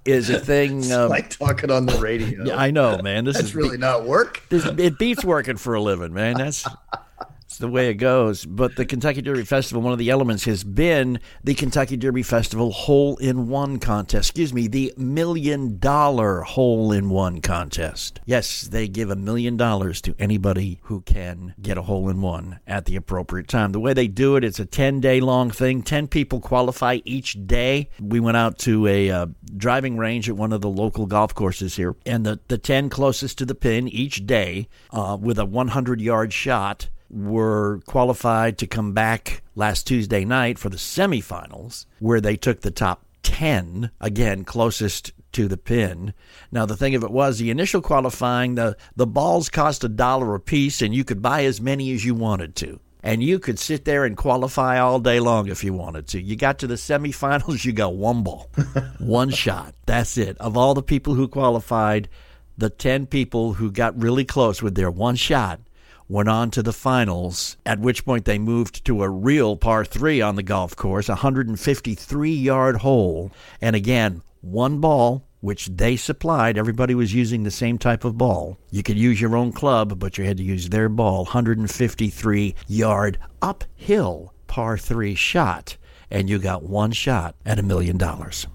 [0.04, 0.92] is a thing.
[0.92, 2.44] Um, like talking on the radio.
[2.48, 3.26] Yeah, I know, man.
[3.26, 4.42] This that's is really be- not work.
[4.50, 6.38] This, it beats working for a living, man.
[6.38, 6.66] That's
[7.58, 8.46] the way it goes.
[8.46, 12.72] But the Kentucky Derby Festival, one of the elements has been the Kentucky Derby Festival
[12.72, 14.30] hole in one contest.
[14.30, 18.20] Excuse me, the million dollar hole in one contest.
[18.26, 22.60] Yes, they give a million dollars to anybody who can get a hole in one
[22.68, 23.72] at the appropriate time.
[23.72, 25.82] The way they do it, it's a 10 day long thing.
[25.82, 27.90] 10 people qualify each day.
[28.00, 31.76] We went out to a uh, driving range at one of the local golf courses
[31.76, 36.02] here, and the, the 10 closest to the pin each day uh, with a 100
[36.02, 42.36] yard shot were qualified to come back last Tuesday night for the semifinals, where they
[42.36, 46.14] took the top 10, again, closest to the pin.
[46.52, 50.36] Now, the thing of it was, the initial qualifying, the, the balls cost a dollar
[50.36, 52.80] a piece, and you could buy as many as you wanted to.
[53.04, 56.22] And you could sit there and qualify all day long if you wanted to.
[56.22, 58.50] You got to the semifinals, you got one ball,
[59.00, 59.76] one shot.
[59.86, 60.38] That's it.
[60.40, 62.10] Of all the people who qualified,
[62.58, 65.60] the 10 people who got really close with their one shot
[66.10, 70.22] went on to the finals, at which point they moved to a real par three
[70.22, 73.32] on the golf course, a 153 yard hole.
[73.62, 76.58] And again, one ball, which they supplied.
[76.58, 78.58] Everybody was using the same type of ball.
[78.72, 81.26] You could use your own club, but you had to use their ball.
[81.26, 85.78] 153 yard uphill par three shot,
[86.10, 88.48] and you got one shot at a million dollars.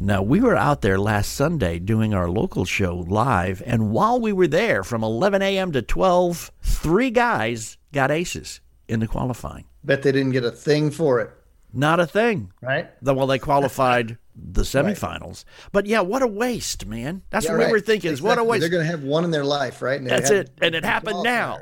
[0.00, 4.32] Now, we were out there last Sunday doing our local show live, and while we
[4.32, 5.72] were there from 11 a.m.
[5.72, 9.64] to 12, three guys got aces in the qualifying.
[9.82, 11.30] Bet they didn't get a thing for it.
[11.72, 12.52] Not a thing.
[12.62, 12.88] Right.
[13.02, 15.44] Well, they qualified the semifinals.
[15.44, 15.68] Right.
[15.72, 17.22] But yeah, what a waste, man.
[17.30, 17.66] That's yeah, what right.
[17.66, 18.12] we were thinking.
[18.12, 18.60] Is what a waste.
[18.60, 19.98] They're going to have one in their life, right?
[19.98, 20.50] And That's it.
[20.62, 21.58] And it happened now.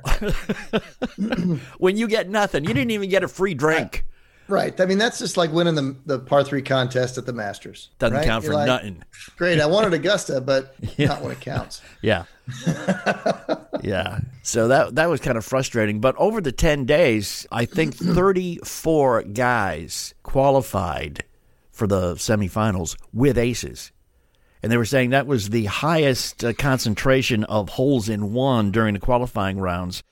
[1.79, 4.05] when you get nothing, you didn't even get a free drink.
[4.49, 4.81] Right.
[4.81, 7.91] I mean, that's just like winning the the par three contest at the Masters.
[7.99, 8.27] Doesn't right?
[8.27, 9.03] count You're for like, nothing.
[9.37, 9.61] Great.
[9.61, 11.09] I wanted Augusta, but yeah.
[11.09, 11.83] not when it counts.
[12.01, 12.25] Yeah.
[13.83, 14.21] yeah.
[14.43, 16.01] So that that was kind of frustrating.
[16.01, 21.25] But over the ten days, I think thirty four guys qualified
[21.73, 23.93] for the semifinals with aces.
[24.63, 28.95] And they were saying that was the highest uh, concentration of holes in one during
[28.95, 30.03] the qualifying rounds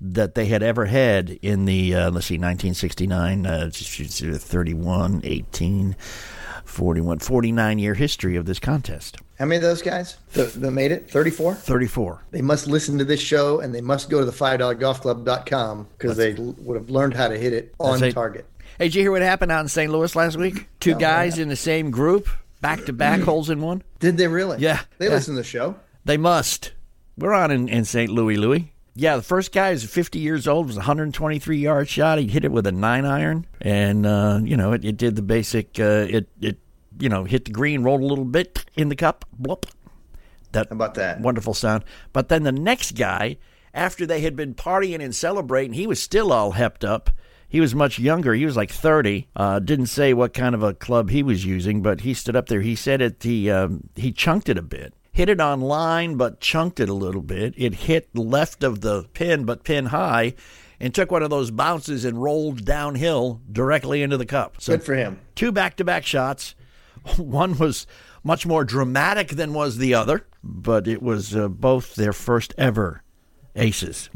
[0.00, 5.96] that they had ever had in the, uh, let's see, 1969, uh, 31, 18,
[6.64, 9.18] 41, 49 year history of this contest.
[9.38, 11.10] How many of those guys that, that made it?
[11.10, 11.54] 34?
[11.54, 12.22] 34.
[12.30, 16.34] They must listen to this show and they must go to the $5golfclub.com because they
[16.34, 18.46] would have learned how to hit it on target.
[18.78, 19.92] Hey, did you hear what happened out in St.
[19.92, 20.68] Louis last week?
[20.78, 22.28] Two no, guys in the same group,
[22.60, 23.82] back to back holes in one.
[23.98, 24.58] Did they really?
[24.58, 24.80] Yeah.
[24.98, 25.12] They yeah.
[25.12, 25.76] listen to the show.
[26.04, 26.72] They must.
[27.18, 28.10] We're on in, in St.
[28.10, 28.72] Louis, Louis.
[29.00, 30.66] Yeah, the first guy is 50 years old.
[30.66, 32.18] Was a 123 yard shot.
[32.18, 35.22] He hit it with a nine iron, and uh, you know it, it did the
[35.22, 35.80] basic.
[35.80, 36.58] Uh, it it
[36.98, 39.24] you know hit the green, rolled a little bit in the cup.
[39.40, 39.64] Bloop.
[40.52, 41.84] That How about that wonderful sound.
[42.12, 43.38] But then the next guy,
[43.72, 47.08] after they had been partying and celebrating, he was still all hepped up.
[47.48, 48.34] He was much younger.
[48.34, 49.28] He was like 30.
[49.34, 52.48] Uh, didn't say what kind of a club he was using, but he stood up
[52.48, 52.60] there.
[52.60, 53.22] He said it.
[53.22, 56.94] He um, he chunked it a bit hit it on line but chunked it a
[56.94, 57.54] little bit.
[57.56, 60.34] It hit left of the pin but pin high
[60.80, 64.60] and took one of those bounces and rolled downhill directly into the cup.
[64.60, 65.20] So Good for him.
[65.34, 66.54] Two back to back shots.
[67.16, 67.86] One was
[68.22, 73.02] much more dramatic than was the other, but it was uh, both their first ever
[73.56, 74.10] aces.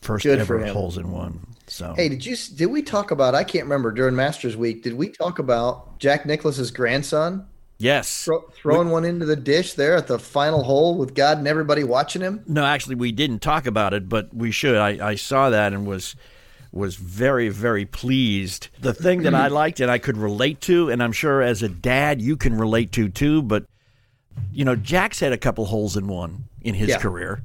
[0.00, 1.46] First Good ever holes in one.
[1.66, 4.94] So Hey, did you did we talk about I can't remember during Masters week, did
[4.94, 7.46] we talk about Jack Nicklaus's grandson?
[7.84, 8.24] Yes.
[8.24, 11.46] Throw, throwing we, one into the dish there at the final hole with God and
[11.46, 12.42] everybody watching him?
[12.46, 14.76] No, actually, we didn't talk about it, but we should.
[14.76, 16.16] I, I saw that and was
[16.72, 18.68] was very, very pleased.
[18.80, 21.68] The thing that I liked and I could relate to, and I'm sure as a
[21.68, 23.66] dad you can relate to too, but
[24.50, 26.98] you know, Jack's had a couple holes in one in his yeah.
[26.98, 27.42] career.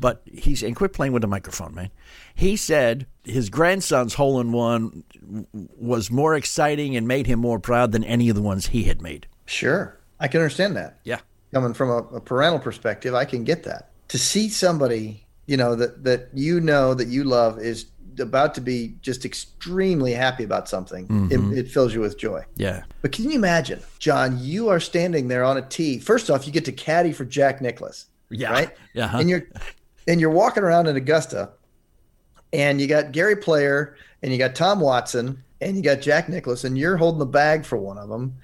[0.00, 1.90] But he's and quit playing with the microphone, man.
[2.34, 5.04] He said his grandson's hole in one
[5.52, 9.00] was more exciting and made him more proud than any of the ones he had
[9.00, 9.28] made.
[9.48, 9.98] Sure.
[10.20, 11.00] I can understand that.
[11.04, 11.20] Yeah.
[11.52, 13.90] Coming from a, a, parental perspective, I can get that.
[14.08, 17.86] To see somebody, you know, that, that you know that you love is
[18.18, 21.52] about to be just extremely happy about something, mm-hmm.
[21.52, 22.44] it, it, fills you with joy.
[22.56, 22.82] Yeah.
[23.00, 25.98] But can you imagine, John, you are standing there on a tee.
[25.98, 28.06] First off, you get to caddy for Jack Nicklaus.
[28.30, 28.50] Yeah.
[28.50, 28.76] Right?
[28.92, 29.16] Yeah.
[29.16, 29.48] And you're
[30.06, 31.52] and you're walking around in Augusta
[32.52, 36.64] and you got Gary Player and you got Tom Watson and you got Jack Nicklaus
[36.64, 38.36] and you're holding the bag for one of them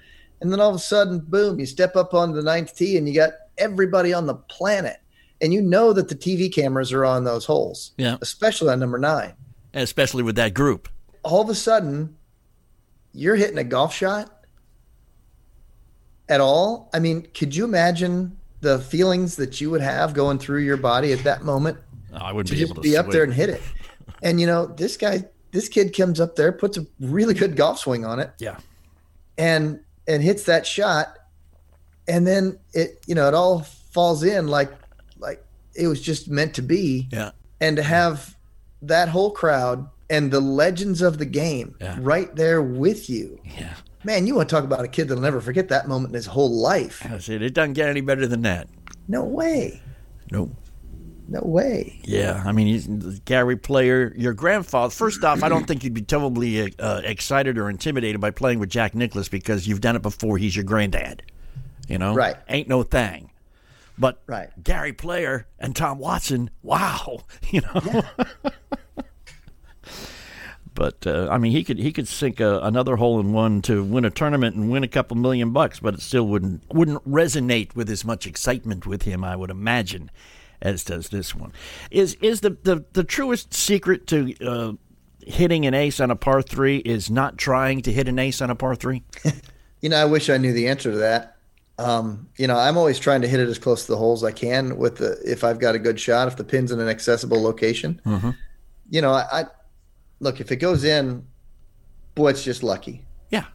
[0.45, 3.09] and then all of a sudden, boom, you step up on the ninth tee and
[3.09, 4.97] you got everybody on the planet.
[5.41, 7.93] And you know that the TV cameras are on those holes.
[7.97, 8.17] Yeah.
[8.21, 9.33] Especially on number nine.
[9.73, 10.87] Especially with that group.
[11.23, 12.15] All of a sudden,
[13.11, 14.45] you're hitting a golf shot
[16.29, 16.91] at all.
[16.93, 21.11] I mean, could you imagine the feelings that you would have going through your body
[21.11, 21.79] at that moment?
[22.13, 23.63] Oh, I would be able to be up there and hit it.
[24.21, 27.79] And you know, this guy, this kid comes up there, puts a really good golf
[27.79, 28.31] swing on it.
[28.39, 28.57] Yeah.
[29.37, 31.17] And and hits that shot
[32.07, 34.71] and then it you know it all falls in like
[35.17, 35.43] like
[35.75, 37.07] it was just meant to be.
[37.11, 37.31] Yeah.
[37.59, 38.35] And to have
[38.81, 41.97] that whole crowd and the legends of the game yeah.
[41.99, 43.39] right there with you.
[43.57, 43.73] Yeah.
[44.03, 46.27] Man you want to talk about a kid that'll never forget that moment in his
[46.27, 47.01] whole life.
[47.03, 47.41] That's it.
[47.41, 48.67] it doesn't get any better than that.
[49.07, 49.81] No way.
[50.31, 50.51] Nope
[51.27, 51.99] no way.
[52.03, 54.91] Yeah, I mean, Gary Player, your grandfather.
[54.91, 58.69] First off, I don't think you'd be terribly uh, excited or intimidated by playing with
[58.69, 60.37] Jack Nicklaus because you've done it before.
[60.37, 61.23] He's your granddad.
[61.87, 62.35] You know, right?
[62.49, 63.31] Ain't no thing.
[63.97, 64.49] But right.
[64.61, 67.19] Gary Player and Tom Watson, wow,
[67.49, 67.81] you know.
[67.85, 68.51] Yeah.
[70.75, 73.83] but uh, I mean, he could he could sink a, another hole in one to
[73.83, 77.75] win a tournament and win a couple million bucks, but it still wouldn't wouldn't resonate
[77.75, 79.23] with as much excitement with him.
[79.23, 80.11] I would imagine
[80.65, 81.53] as does this one.
[81.91, 84.73] Is is the the, the truest secret to uh,
[85.25, 88.49] hitting an ace on a par three is not trying to hit an ace on
[88.49, 89.03] a par three?
[89.81, 91.37] you know, I wish I knew the answer to that.
[91.77, 94.23] Um, you know, I'm always trying to hit it as close to the hole as
[94.23, 96.89] I can with the if I've got a good shot, if the pin's in an
[96.89, 98.01] accessible location.
[98.05, 98.31] Mm-hmm.
[98.89, 99.43] You know, I, I
[100.19, 101.25] look if it goes in,
[102.15, 103.05] boy, it's just lucky.
[103.29, 103.45] Yeah.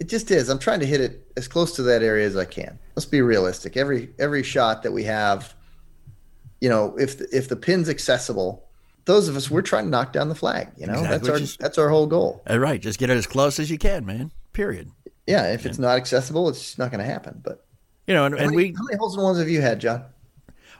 [0.00, 0.48] It just is.
[0.48, 2.78] I'm trying to hit it as close to that area as I can.
[2.96, 3.76] Let's be realistic.
[3.76, 5.54] Every every shot that we have,
[6.66, 8.64] you know, if the, if the pin's accessible,
[9.04, 10.66] those of us we're trying to knock down the flag.
[10.76, 11.16] You know, Exactly.
[11.18, 12.42] that's our Just- that's our whole goal.
[12.48, 12.80] All right.
[12.80, 14.32] Just get it as close as you can, man.
[14.52, 14.90] Period.
[15.28, 17.40] Yeah, if it's not accessible, it's not going to happen.
[17.40, 17.64] But
[18.08, 20.06] You know, and, and many, we how many holes in ones have you had, John?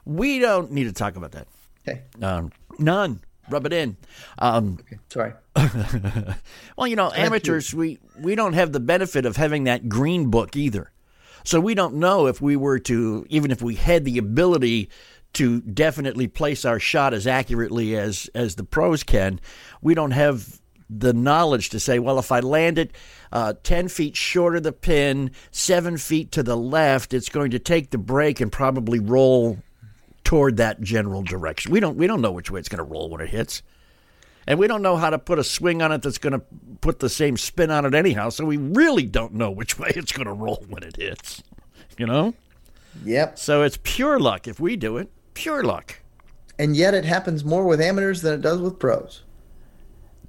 [0.05, 1.47] we don't need to talk about that.
[1.89, 3.20] Okay, Um, none.
[3.49, 3.97] Rub it in.
[4.41, 5.34] Um, okay, sorry.
[6.76, 10.57] well, you know, amateurs, we, we don't have the benefit of having that green book
[10.57, 10.91] either.
[11.45, 14.91] So we don't know if we were to, even if we had the ability
[15.37, 19.39] to definitely place our shot as accurately as, as the pros can,
[19.82, 22.93] we don't have the knowledge to say, well, if I land it
[23.32, 27.59] uh, 10 feet short of the pin, seven feet to the left, it's going to
[27.59, 29.59] take the break and probably roll
[30.24, 31.70] toward that general direction.
[31.70, 33.62] We don't, we don't know which way it's going to roll when it hits.
[34.47, 36.43] And we don't know how to put a swing on it that's going to
[36.80, 38.30] put the same spin on it anyhow.
[38.30, 41.43] So we really don't know which way it's going to roll when it hits.
[41.99, 42.32] You know?
[43.05, 43.39] Yep.
[43.39, 45.11] So it's pure luck if we do it.
[45.37, 46.01] Pure luck.
[46.59, 49.22] And yet it happens more with amateurs than it does with pros.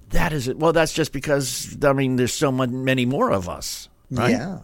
[0.09, 0.57] That is it.
[0.57, 3.87] Well, that's just because, I mean, there's so many more of us.
[4.11, 4.31] Right?
[4.31, 4.59] Yeah.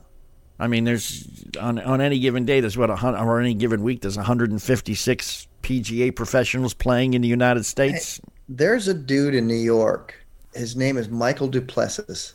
[0.60, 1.28] I mean, there's
[1.60, 6.74] on, on any given day, there's what, or any given week, there's 156 PGA professionals
[6.74, 8.22] playing in the United States.
[8.50, 10.14] There's a dude in New York.
[10.54, 12.34] His name is Michael Duplessis.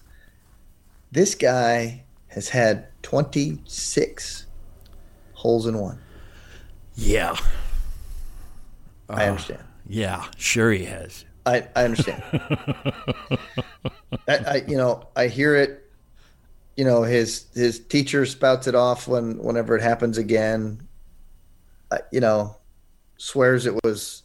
[1.12, 4.46] This guy has had 26
[5.34, 5.98] holes in one.
[6.96, 7.36] Yeah.
[9.08, 9.62] I understand.
[9.86, 10.24] Yeah.
[10.36, 11.24] Sure he has.
[11.46, 12.22] I, I understand.
[14.28, 15.90] I, I you know I hear it.
[16.76, 20.86] You know his his teacher spouts it off when whenever it happens again.
[21.90, 22.56] I, you know,
[23.16, 24.24] swears it was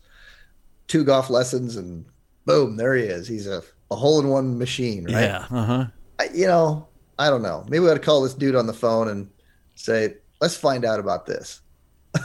[0.88, 2.06] two golf lessons and
[2.46, 3.28] boom, there he is.
[3.28, 5.22] He's a, a hole in one machine, right?
[5.24, 5.46] Yeah.
[5.50, 5.86] Uh huh.
[6.34, 7.64] You know, I don't know.
[7.70, 9.30] Maybe we got to call this dude on the phone and
[9.76, 11.62] say, let's find out about this.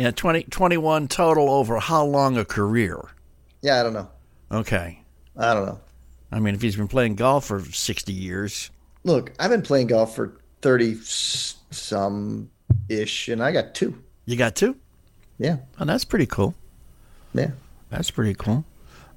[0.00, 0.10] Yeah.
[0.12, 3.00] 20, 21 total over how long a career?
[3.62, 4.08] Yeah, I don't know.
[4.50, 5.02] Okay.
[5.36, 5.80] I don't know.
[6.32, 8.70] I mean, if he's been playing golf for 60 years,
[9.02, 12.50] Look, I've been playing golf for 30 some
[12.88, 14.02] ish, and I got two.
[14.26, 14.76] you got two?
[15.38, 15.56] Yeah.
[15.78, 16.54] Oh, that's pretty cool.
[17.32, 17.52] Yeah.
[17.88, 18.64] That's pretty cool.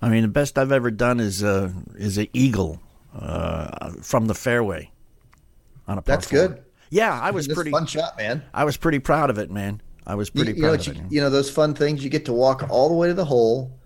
[0.01, 2.79] I mean, the best I've ever done is uh, is an eagle
[3.13, 4.89] uh, from the fairway
[5.87, 6.47] on a par That's four.
[6.47, 6.63] good.
[6.89, 7.71] Yeah, I was pretty.
[7.71, 8.43] fun shot, man.
[8.53, 9.81] I was pretty proud of it, man.
[10.05, 12.03] I was You, pretty you know, proud of you, you know those fun things.
[12.03, 13.77] You get to walk all the way to the hole.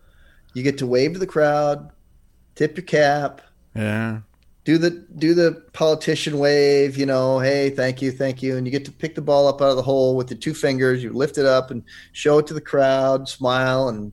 [0.54, 1.90] You get to wave to the crowd,
[2.56, 3.42] tip your cap,
[3.76, 4.22] Yeah.
[4.66, 6.98] do the do the politician wave.
[6.98, 9.62] You know, hey, thank you, thank you, and you get to pick the ball up
[9.62, 11.04] out of the hole with the two fingers.
[11.04, 14.12] You lift it up and show it to the crowd, smile, and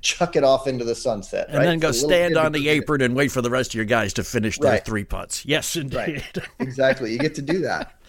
[0.00, 1.46] chuck it off into the sunset.
[1.48, 1.64] And right?
[1.64, 2.72] then go little stand on the it.
[2.72, 4.84] apron and wait for the rest of your guys to finish their Right.
[4.84, 5.46] three putts.
[5.46, 5.96] Yes, indeed.
[5.96, 6.22] Right.
[6.58, 7.12] Exactly.
[7.12, 7.92] You get to do that.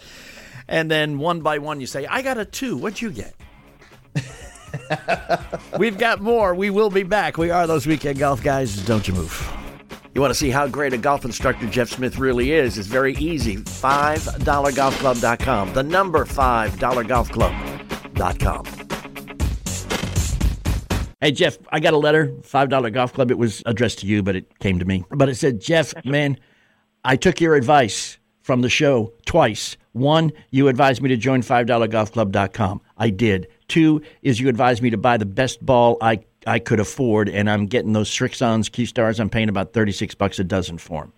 [0.68, 2.78] And then one by one, you say, I got a two.
[2.78, 3.36] What'd you get?
[5.80, 6.54] We've got more.
[6.56, 7.38] We will be back.
[7.38, 8.76] We are those weekend golf guys.
[8.86, 9.52] Don't you move.
[10.14, 12.78] You want to see how great a golf instructor Jeff Smith really is?
[12.78, 13.58] It's very easy.
[13.58, 15.74] $5golfclub.com.
[15.74, 18.66] The number $5golfclub.com.
[21.22, 23.32] Hey, Jeff, I got a letter, $5 Golf Club.
[23.32, 25.04] It was addressed to you, but it came to me.
[25.10, 26.38] But it said, Jeff, man,
[27.04, 29.76] I took your advice from the show twice.
[29.96, 32.82] One, you advised me to join $5golfclub.com.
[32.98, 33.48] I did.
[33.70, 37.50] Two is you advised me to buy the best ball I, I could afford, and
[37.50, 39.22] I'm getting those Srixons, Q Stars.
[39.22, 41.14] I'm paying about 36 bucks a dozen for them.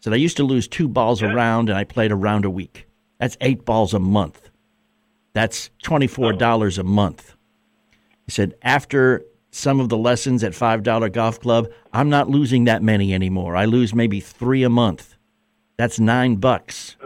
[0.00, 2.50] So I used to lose two balls a round, and I played a round a
[2.50, 2.88] week.
[3.20, 4.50] That's eight balls a month.
[5.32, 7.36] That's $24 a month.
[8.26, 12.82] He said, after some of the lessons at $5 Golf Club, I'm not losing that
[12.82, 13.54] many anymore.
[13.54, 15.16] I lose maybe three a month.
[15.76, 16.96] That's nine bucks.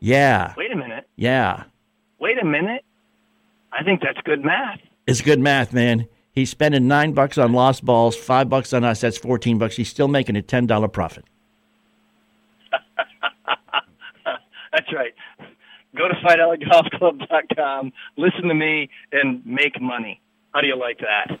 [0.00, 0.54] Yeah.
[0.56, 1.08] Wait a minute.
[1.16, 1.64] Yeah.
[2.18, 2.84] Wait a minute.
[3.72, 4.80] I think that's good math.
[5.06, 6.08] It's good math, man.
[6.32, 9.00] He's spending nine bucks on lost balls, five bucks on us.
[9.00, 9.76] That's 14 bucks.
[9.76, 11.24] He's still making a $10 profit.
[14.72, 15.14] That's right.
[15.96, 20.20] Go to FidelGolfClub.com, listen to me, and make money.
[20.52, 21.40] How do you like that?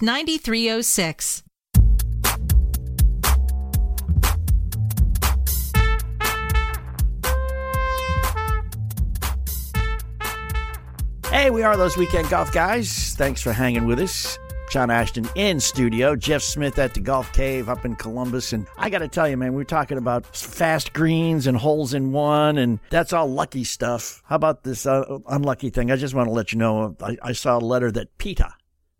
[0.00, 1.42] 9306.
[11.32, 13.14] Hey, we are those weekend golf guys.
[13.16, 14.38] Thanks for hanging with us.
[14.72, 18.54] John Ashton in studio, Jeff Smith at the Golf Cave up in Columbus.
[18.54, 21.92] And I got to tell you, man, we are talking about fast greens and holes
[21.92, 24.22] in one, and that's all lucky stuff.
[24.24, 25.90] How about this uh, unlucky thing?
[25.90, 28.54] I just want to let you know I, I saw a letter that PETA,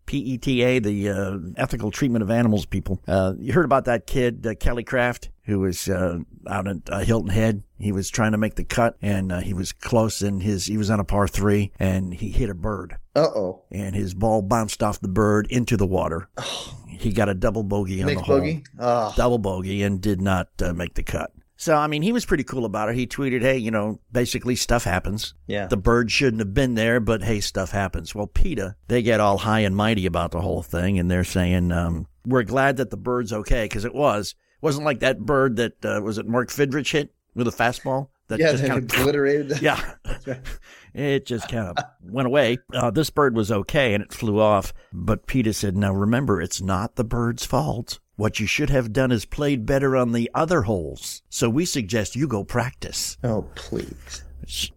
[0.05, 3.01] PETA, the uh, ethical treatment of animals people.
[3.07, 6.99] Uh, you heard about that kid, uh, Kelly Kraft, who was uh, out at uh,
[6.99, 7.63] Hilton Head.
[7.79, 10.21] He was trying to make the cut, and uh, he was close.
[10.21, 12.97] And his he was on a par three, and he hit a bird.
[13.15, 13.63] Uh oh.
[13.71, 16.29] And his ball bounced off the bird into the water.
[16.87, 18.39] he got a double bogey on the hole.
[18.39, 18.63] bogey?
[18.79, 19.13] Oh.
[19.15, 21.31] Double bogey, and did not uh, make the cut.
[21.55, 22.95] So, I mean, he was pretty cool about it.
[22.95, 25.33] He tweeted, hey, you know, basically stuff happens.
[25.47, 25.67] Yeah.
[25.67, 28.15] The bird shouldn't have been there, but hey, stuff happens.
[28.15, 31.71] Well, PETA, they get all high and mighty about the whole thing, and they're saying,
[31.71, 34.35] um, we're glad that the bird's okay, because it was.
[34.55, 38.09] It wasn't like that bird that, uh, was it Mark Fidrych hit with a fastball?
[38.29, 39.53] That yeah, just kind of obliterated.
[39.61, 39.95] yeah.
[40.93, 42.57] it just kind of went away.
[42.73, 44.73] Uh, this bird was okay and it flew off.
[44.93, 47.99] But PETA said, now remember, it's not the bird's fault.
[48.15, 51.23] What you should have done is played better on the other holes.
[51.29, 53.17] So we suggest you go practice.
[53.23, 54.23] Oh, please.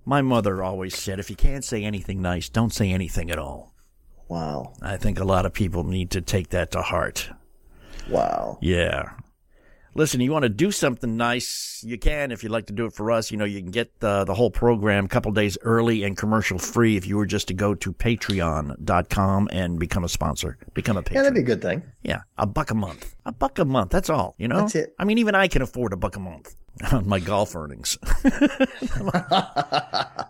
[0.06, 3.74] My mother always said, if you can't say anything nice, don't say anything at all.
[4.28, 4.72] Wow.
[4.80, 7.28] I think a lot of people need to take that to heart.
[8.08, 8.58] Wow.
[8.62, 9.10] Yeah.
[9.96, 12.92] Listen, you want to do something nice, you can if you'd like to do it
[12.92, 13.30] for us.
[13.30, 16.58] You know, you can get the, the whole program a couple days early and commercial
[16.58, 21.02] free if you were just to go to patreon.com and become a sponsor, become a
[21.10, 21.82] Yeah, that'd be a good thing.
[22.02, 23.16] Yeah, a buck a month.
[23.24, 24.60] A buck a month, that's all, you know?
[24.60, 24.94] That's it.
[24.98, 26.54] I mean, even I can afford a buck a month
[26.92, 27.96] on my golf earnings.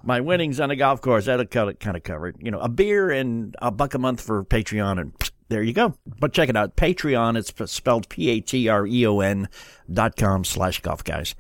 [0.04, 2.36] my winnings on a golf course, that'll cut it kind of covered.
[2.38, 5.12] You know, a beer and a buck a month for Patreon and
[5.48, 5.94] there you go.
[6.18, 6.76] But check it out.
[6.76, 9.48] Patreon, it's spelled P-A-T-R-E-O-N
[9.92, 11.34] dot com slash golf guys.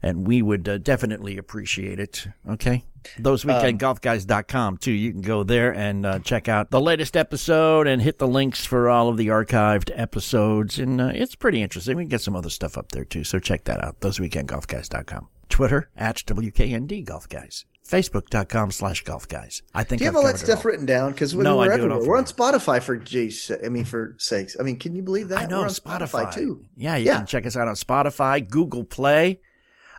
[0.00, 2.28] And we would uh, definitely appreciate it.
[2.48, 2.84] Okay.
[3.18, 4.92] Those weekend guys.com too.
[4.92, 8.64] You can go there and uh, check out the latest episode and hit the links
[8.64, 10.78] for all of the archived episodes.
[10.78, 11.96] And uh, it's pretty interesting.
[11.96, 13.24] We can get some other stuff up there too.
[13.24, 14.00] So check that out.
[14.00, 15.28] Those weekend guys.com.
[15.48, 17.64] Twitter at WKND golf guys.
[17.88, 19.62] Facebook.com slash golf guys.
[19.74, 20.70] I think Do you have I've all that stuff all.
[20.70, 21.12] written down?
[21.12, 22.00] Because we're, No, we're everywhere.
[22.06, 23.50] We're on Spotify for J's.
[23.64, 24.56] I mean, for sakes.
[24.60, 25.38] I mean, can you believe that?
[25.38, 26.32] I know we're on Spotify.
[26.32, 26.64] too.
[26.76, 27.16] Yeah, you Yeah.
[27.18, 29.40] can check us out on Spotify, Google Play.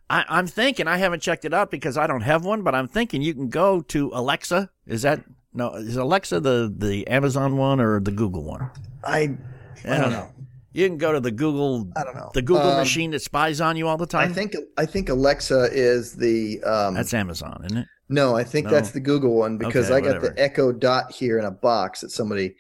[0.09, 2.87] I, I'm thinking I haven't checked it out because I don't have one, but I'm
[2.87, 4.69] thinking you can go to Alexa.
[4.87, 5.23] Is that
[5.53, 5.73] no?
[5.75, 8.69] Is Alexa the the Amazon one or the Google one?
[9.03, 9.37] I,
[9.85, 10.29] I don't know.
[10.71, 11.91] You can go to the Google.
[11.95, 12.29] I don't know.
[12.33, 14.29] The Google Um, machine that spies on you all the time.
[14.29, 17.87] I think I think Alexa is the um, that's Amazon, isn't it?
[18.07, 18.35] no.
[18.35, 18.71] I think No.
[18.73, 20.29] that's the Google one because Okay, I got whatever.
[20.35, 22.55] the Echo Dot here in a box that somebody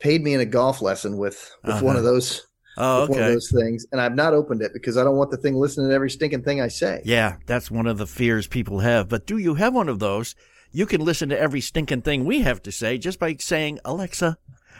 [0.00, 1.98] paid me in a golf lesson with with one Uh-huh.
[1.98, 2.46] of those
[2.76, 3.34] Oh, with one of okay.
[3.34, 5.94] those things, and I've not opened it because I don't want the thing listening to
[5.94, 7.02] every stinking thing I say.
[7.04, 9.08] Yeah, that's one of the fears people have.
[9.08, 10.34] But do you have one of those?
[10.72, 14.38] You can listen to every stinking thing we have to say just by saying Alexa.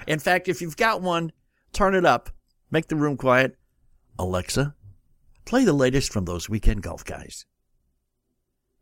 [0.08, 1.30] In fact, if you've got one,
[1.72, 2.30] turn it up,
[2.74, 3.56] make the room quiet.
[4.18, 4.74] Alexa,
[5.44, 7.46] play the latest from those weekend golf guys.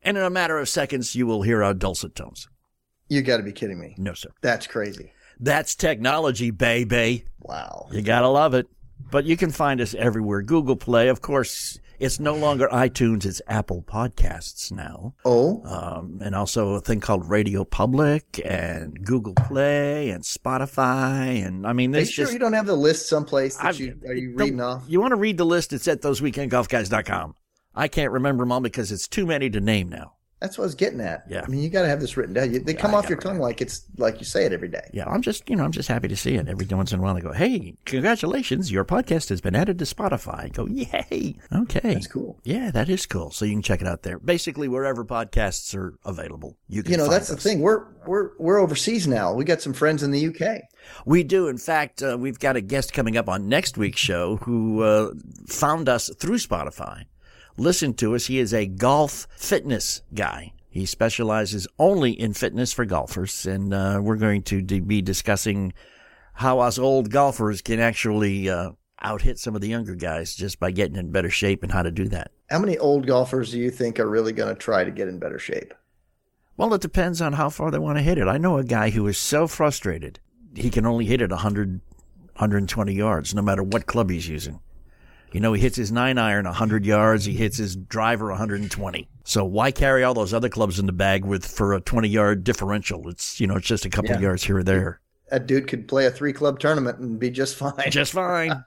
[0.03, 2.49] And in a matter of seconds, you will hear our dulcet tones.
[3.09, 3.95] You got to be kidding me.
[3.99, 4.31] No, sir.
[4.41, 5.13] That's crazy.
[5.39, 7.27] That's technology, baby.
[7.41, 7.89] Wow.
[7.93, 8.67] You gotta love it.
[9.11, 10.41] But you can find us everywhere.
[10.41, 11.79] Google Play, of course.
[12.03, 15.15] It's no longer iTunes; it's Apple Podcasts now.
[15.25, 21.47] Oh, um, and also a thing called Radio Public and Google Play and Spotify.
[21.47, 23.67] And I mean, are you this sure just you don't have the list someplace that
[23.67, 24.83] I've- you are you reading off?
[24.89, 25.73] You want to read the list?
[25.73, 27.35] It's at thoseweekendgolfguys.com.
[27.75, 30.15] I can't remember them all because it's too many to name now.
[30.43, 31.25] That's what I was getting at.
[31.29, 31.43] Yeah.
[31.45, 32.53] I mean, you got to have this written down.
[32.53, 34.91] You, they come I off your tongue like it's like you say it every day.
[34.93, 36.49] Yeah, I'm just, you know, I'm just happy to see it.
[36.49, 38.73] Every once in a while, I go, "Hey, congratulations!
[38.73, 42.41] Your podcast has been added to Spotify." I go, "Yay!" Okay, That's cool.
[42.43, 43.31] Yeah, that is cool.
[43.31, 44.19] So you can check it out there.
[44.19, 46.91] Basically, wherever podcasts are available, you can.
[46.91, 47.61] You know, that's the thing.
[47.61, 49.33] We're we're we're overseas now.
[49.33, 50.63] We got some friends in the UK.
[51.07, 51.47] We do.
[51.47, 55.13] In fact, uh, we've got a guest coming up on next week's show who uh,
[55.47, 57.05] found us through Spotify.
[57.57, 58.27] Listen to us.
[58.27, 60.53] He is a golf fitness guy.
[60.69, 65.75] He specializes only in fitness for golfers, and uh, we're going to be discussing
[66.35, 68.71] how us old golfers can actually uh,
[69.03, 71.83] out hit some of the younger guys just by getting in better shape and how
[71.83, 72.31] to do that.
[72.49, 75.19] How many old golfers do you think are really going to try to get in
[75.19, 75.75] better shape?
[76.57, 78.29] Well, it depends on how far they want to hit it.
[78.29, 80.21] I know a guy who is so frustrated
[80.55, 81.81] he can only hit it 100,
[82.37, 84.61] 120 yards, no matter what club he's using.
[85.33, 87.25] You know, he hits his nine iron 100 yards.
[87.25, 89.09] He hits his driver 120.
[89.25, 92.45] So why carry all those other clubs in the bag with for a 20 yard
[92.45, 93.09] differential?
[93.09, 94.21] It's, you know, it's just a couple yeah.
[94.21, 95.01] yards here or there.
[95.31, 97.91] A dude could play a three club tournament and be just fine.
[97.91, 98.65] Just fine.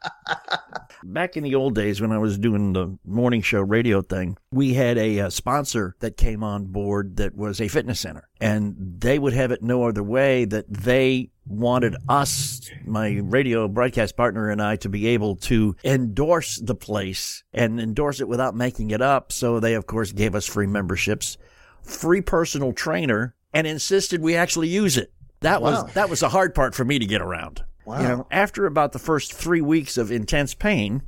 [1.03, 4.74] Back in the old days when I was doing the morning show radio thing, we
[4.74, 8.28] had a, a, sponsor that came on board that was a fitness center.
[8.41, 14.18] And they would have it no other way that they wanted us, my radio broadcast
[14.18, 18.91] partner and I, to be able to endorse the place and endorse it without making
[18.91, 19.32] it up.
[19.32, 21.38] So they, of course, gave us free memberships,
[21.84, 25.12] free personal trainer, and insisted we actually use it.
[25.41, 25.84] That wow.
[25.84, 27.64] was that was the hard part for me to get around.
[27.86, 28.02] Wow.
[28.02, 31.04] You know, after about the first three weeks of intense pain,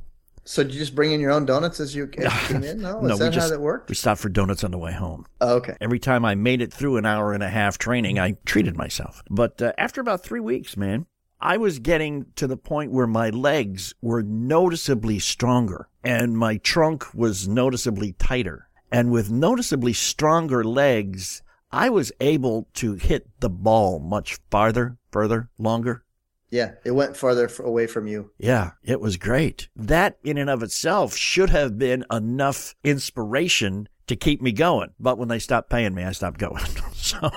[0.48, 2.80] so did you just bring in your own donuts as you, as you came in?
[2.80, 3.90] No, no, is that just, how that worked?
[3.90, 5.26] We stopped for donuts on the way home.
[5.42, 5.76] Oh, okay.
[5.78, 9.22] Every time I made it through an hour and a half training, I treated myself.
[9.28, 11.04] But uh, after about three weeks, man,
[11.38, 17.14] I was getting to the point where my legs were noticeably stronger and my trunk
[17.14, 18.70] was noticeably tighter.
[18.90, 25.50] And with noticeably stronger legs, I was able to hit the ball much farther, further,
[25.58, 26.04] longer.
[26.50, 28.30] Yeah, it went farther away from you.
[28.38, 29.68] Yeah, it was great.
[29.76, 34.90] That in and of itself should have been enough inspiration to keep me going.
[34.98, 36.64] But when they stopped paying me, I stopped going.
[36.94, 37.30] so,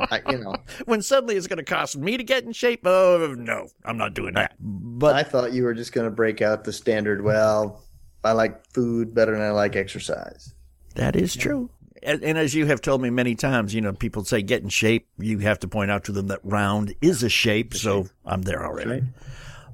[0.00, 0.56] I, you know,
[0.86, 4.14] when suddenly it's going to cost me to get in shape, oh no, I'm not
[4.14, 4.56] doing that.
[4.58, 7.22] But I thought you were just going to break out the standard.
[7.22, 7.84] Well,
[8.24, 10.52] I like food better than I like exercise.
[10.96, 11.70] That is true
[12.02, 15.08] and as you have told me many times, you know, people say get in shape.
[15.18, 17.74] You have to point out to them that round is a shape.
[17.74, 18.90] So I'm there already.
[18.90, 19.02] Right.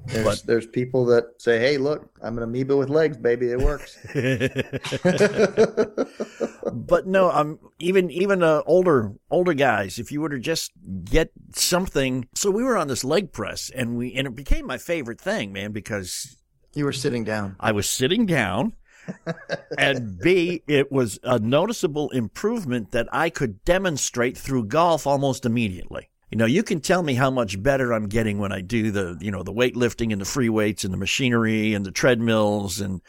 [0.07, 3.51] There's, but, there's people that say, "Hey, look, I'm an amoeba with legs, baby.
[3.51, 3.97] It works."
[6.73, 9.99] but no, I'm even even uh, older older guys.
[9.99, 10.71] If you were to just
[11.03, 14.77] get something, so we were on this leg press, and we and it became my
[14.77, 16.37] favorite thing, man, because
[16.73, 17.57] you were sitting down.
[17.59, 18.76] I was sitting down
[19.77, 26.09] and B, it was a noticeable improvement that I could demonstrate through golf almost immediately.
[26.31, 29.17] You know, you can tell me how much better I'm getting when I do the,
[29.21, 33.01] you know, the weightlifting and the free weights and the machinery and the treadmills and,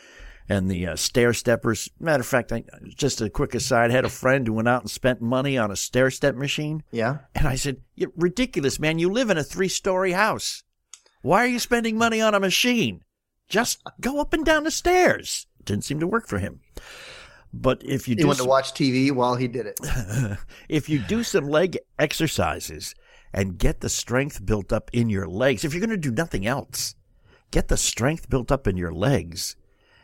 [0.49, 1.89] and the uh, stair steppers.
[1.99, 2.63] Matter of fact, I,
[2.97, 5.73] just a quick aside, I had a friend who went out and spent money on
[5.73, 6.85] a stair step machine.
[6.93, 7.19] Yeah.
[7.35, 9.01] And I said, You're ridiculous, man.
[9.01, 10.63] You live in a three story house.
[11.21, 13.03] Why are you spending money on a machine?
[13.49, 16.61] Just go up and down the stairs didn't seem to work for him.
[17.53, 19.81] But if you he wanted some, to watch TV while he did it.
[20.69, 22.95] if you do some leg exercises
[23.33, 26.47] and get the strength built up in your legs, if you're going to do nothing
[26.47, 26.95] else,
[27.51, 29.57] get the strength built up in your legs,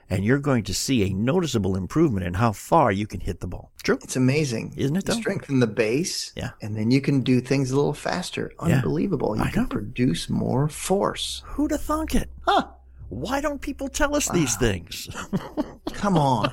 [0.09, 3.47] and you're going to see a noticeable improvement in how far you can hit the
[3.47, 3.73] ball.
[3.83, 3.99] True.
[4.03, 4.75] It's amazing.
[4.77, 5.05] Isn't it?
[5.05, 5.15] Though?
[5.15, 6.33] Strengthen the base.
[6.37, 6.51] Yeah.
[6.63, 8.53] And then you can do things a little faster.
[8.59, 9.37] Unbelievable.
[9.37, 9.43] Yeah.
[9.43, 9.69] You I can know.
[9.69, 11.43] produce more force.
[11.47, 12.31] Who'd have thunk it?
[12.47, 12.69] Huh.
[13.15, 14.35] Why don't people tell us wow.
[14.35, 15.09] these things?
[15.93, 16.53] Come on.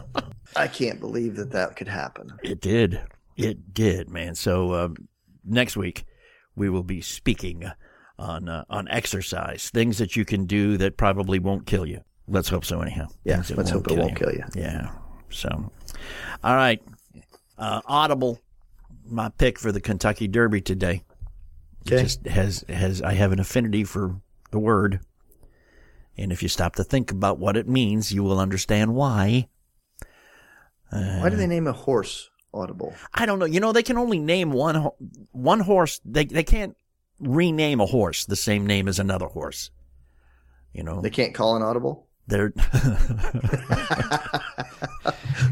[0.55, 2.31] I can't believe that that could happen.
[2.43, 3.01] It did.
[3.35, 4.35] It did, man.
[4.35, 4.89] So uh,
[5.43, 6.05] next week
[6.55, 7.69] we will be speaking
[8.19, 12.01] on uh, on exercise, things that you can do that probably won't kill you.
[12.27, 13.07] Let's hope so, anyhow.
[13.23, 14.43] Yeah, let's hope it won't kill you.
[14.53, 14.91] Yeah.
[15.31, 15.71] So,
[16.43, 16.79] all right.
[17.57, 18.39] Uh, Audible,
[19.05, 21.03] my pick for the Kentucky Derby today.
[21.87, 21.95] Okay.
[21.95, 24.99] It just has has I have an affinity for the word
[26.17, 29.47] and if you stop to think about what it means, you will understand why.
[30.91, 32.93] Uh, why do they name a horse Audible?
[33.13, 33.45] I don't know.
[33.45, 34.89] You know, they can only name one
[35.31, 36.01] one horse.
[36.03, 36.75] They they can't
[37.19, 39.71] rename a horse the same name as another horse.
[40.73, 42.07] You know, they can't call an audible.
[42.27, 42.53] They're,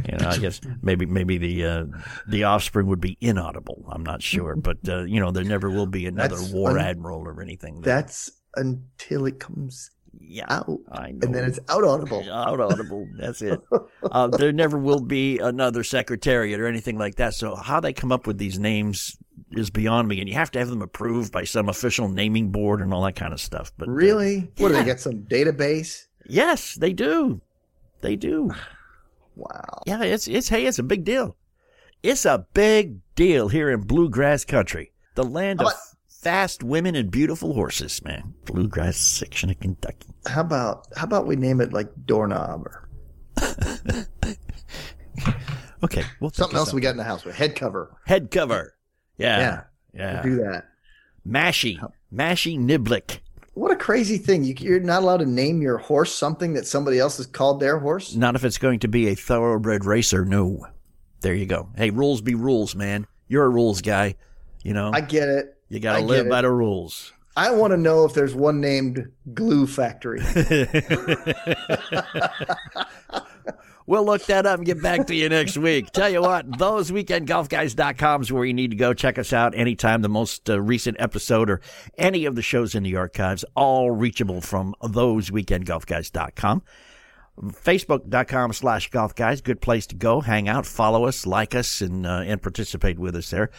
[0.05, 1.85] you know, I guess maybe maybe the uh,
[2.27, 3.85] the offspring would be inaudible.
[3.89, 6.85] I'm not sure, but uh, you know, there never will be another that's war un-
[6.85, 7.81] admiral or anything.
[7.81, 12.23] That's until it comes yeah, out, and then it's out audible.
[12.31, 13.07] Out audible.
[13.17, 13.59] That's it.
[14.03, 17.33] uh, there never will be another secretariat or anything like that.
[17.33, 19.17] So how they come up with these names
[19.51, 22.81] is beyond me, and you have to have them approved by some official naming board
[22.81, 23.71] and all that kind of stuff.
[23.77, 24.67] But uh, really, uh, what yeah.
[24.67, 24.99] do they get?
[24.99, 26.07] Some database?
[26.25, 27.41] Yes, they do.
[28.01, 28.51] They do.
[29.35, 29.81] wow.
[29.85, 31.35] Yeah, it's it's hey, it's a big deal.
[32.01, 35.73] It's a big deal here in bluegrass country, the land of
[36.21, 38.33] fast women and beautiful horses, man.
[38.45, 40.09] Bluegrass section of Kentucky.
[40.27, 42.89] How about how about we name it like doorknob or
[45.83, 46.03] okay.
[46.19, 47.95] Well, Something else we got in the house with head cover.
[48.05, 48.75] Head cover.
[49.17, 49.39] Yeah.
[49.39, 49.63] Yeah.
[49.93, 50.21] Yeah.
[50.21, 50.65] Do that.
[51.27, 51.79] Mashie.
[52.13, 53.19] Mashie Niblick.
[53.53, 54.45] What a crazy thing!
[54.45, 57.77] You, you're not allowed to name your horse something that somebody else has called their
[57.77, 58.15] horse.
[58.15, 60.23] Not if it's going to be a thoroughbred racer.
[60.23, 60.65] No.
[61.21, 61.67] There you go.
[61.75, 63.05] Hey, rules be rules, man.
[63.27, 64.15] You're a rules guy.
[64.63, 65.58] You know, I get it.
[65.69, 67.13] You got to live by the rules.
[67.35, 70.19] I want to know if there's one named Glue Factory.
[73.89, 75.89] We'll look that up and get back to you next week.
[75.89, 78.93] Tell you what, those weekendgolfguys.com is where you need to go.
[78.93, 80.03] Check us out anytime.
[80.03, 81.59] The most uh, recent episode or
[81.97, 86.61] any of the shows in the archives, all reachable from those weekendgolfguys.com.
[87.41, 89.41] Facebook.com slash golf guys.
[89.41, 90.21] Good place to go.
[90.21, 93.49] Hang out, follow us, like us, and, uh, and participate with us there.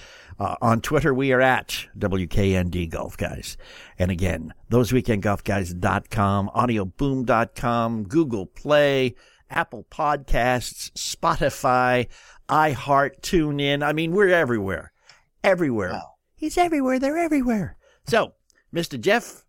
[0.41, 3.59] Uh, on Twitter, we are at WKND Golf Guys.
[3.99, 9.17] And again, thoseweekendgolfguys.com, audioboom.com, Google Play,
[9.51, 12.07] Apple Podcasts, Spotify,
[12.49, 13.87] iHeart, TuneIn.
[13.87, 14.93] I mean, we're everywhere.
[15.45, 16.01] Everywhere.
[16.37, 16.99] He's everywhere.
[16.99, 17.77] They're everywhere.
[18.07, 18.33] So,
[18.75, 18.99] Mr.
[18.99, 19.45] Jeff,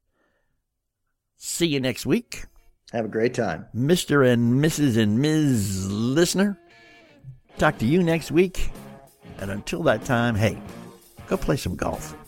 [1.37, 2.43] see you next week.
[2.91, 3.67] Have a great time.
[3.73, 4.29] Mr.
[4.29, 4.97] and Mrs.
[4.97, 5.89] and Ms.
[5.89, 6.59] Listener.
[7.57, 8.71] Talk to you next week.
[9.39, 10.61] And until that time, hey,
[11.32, 12.20] go play some golf.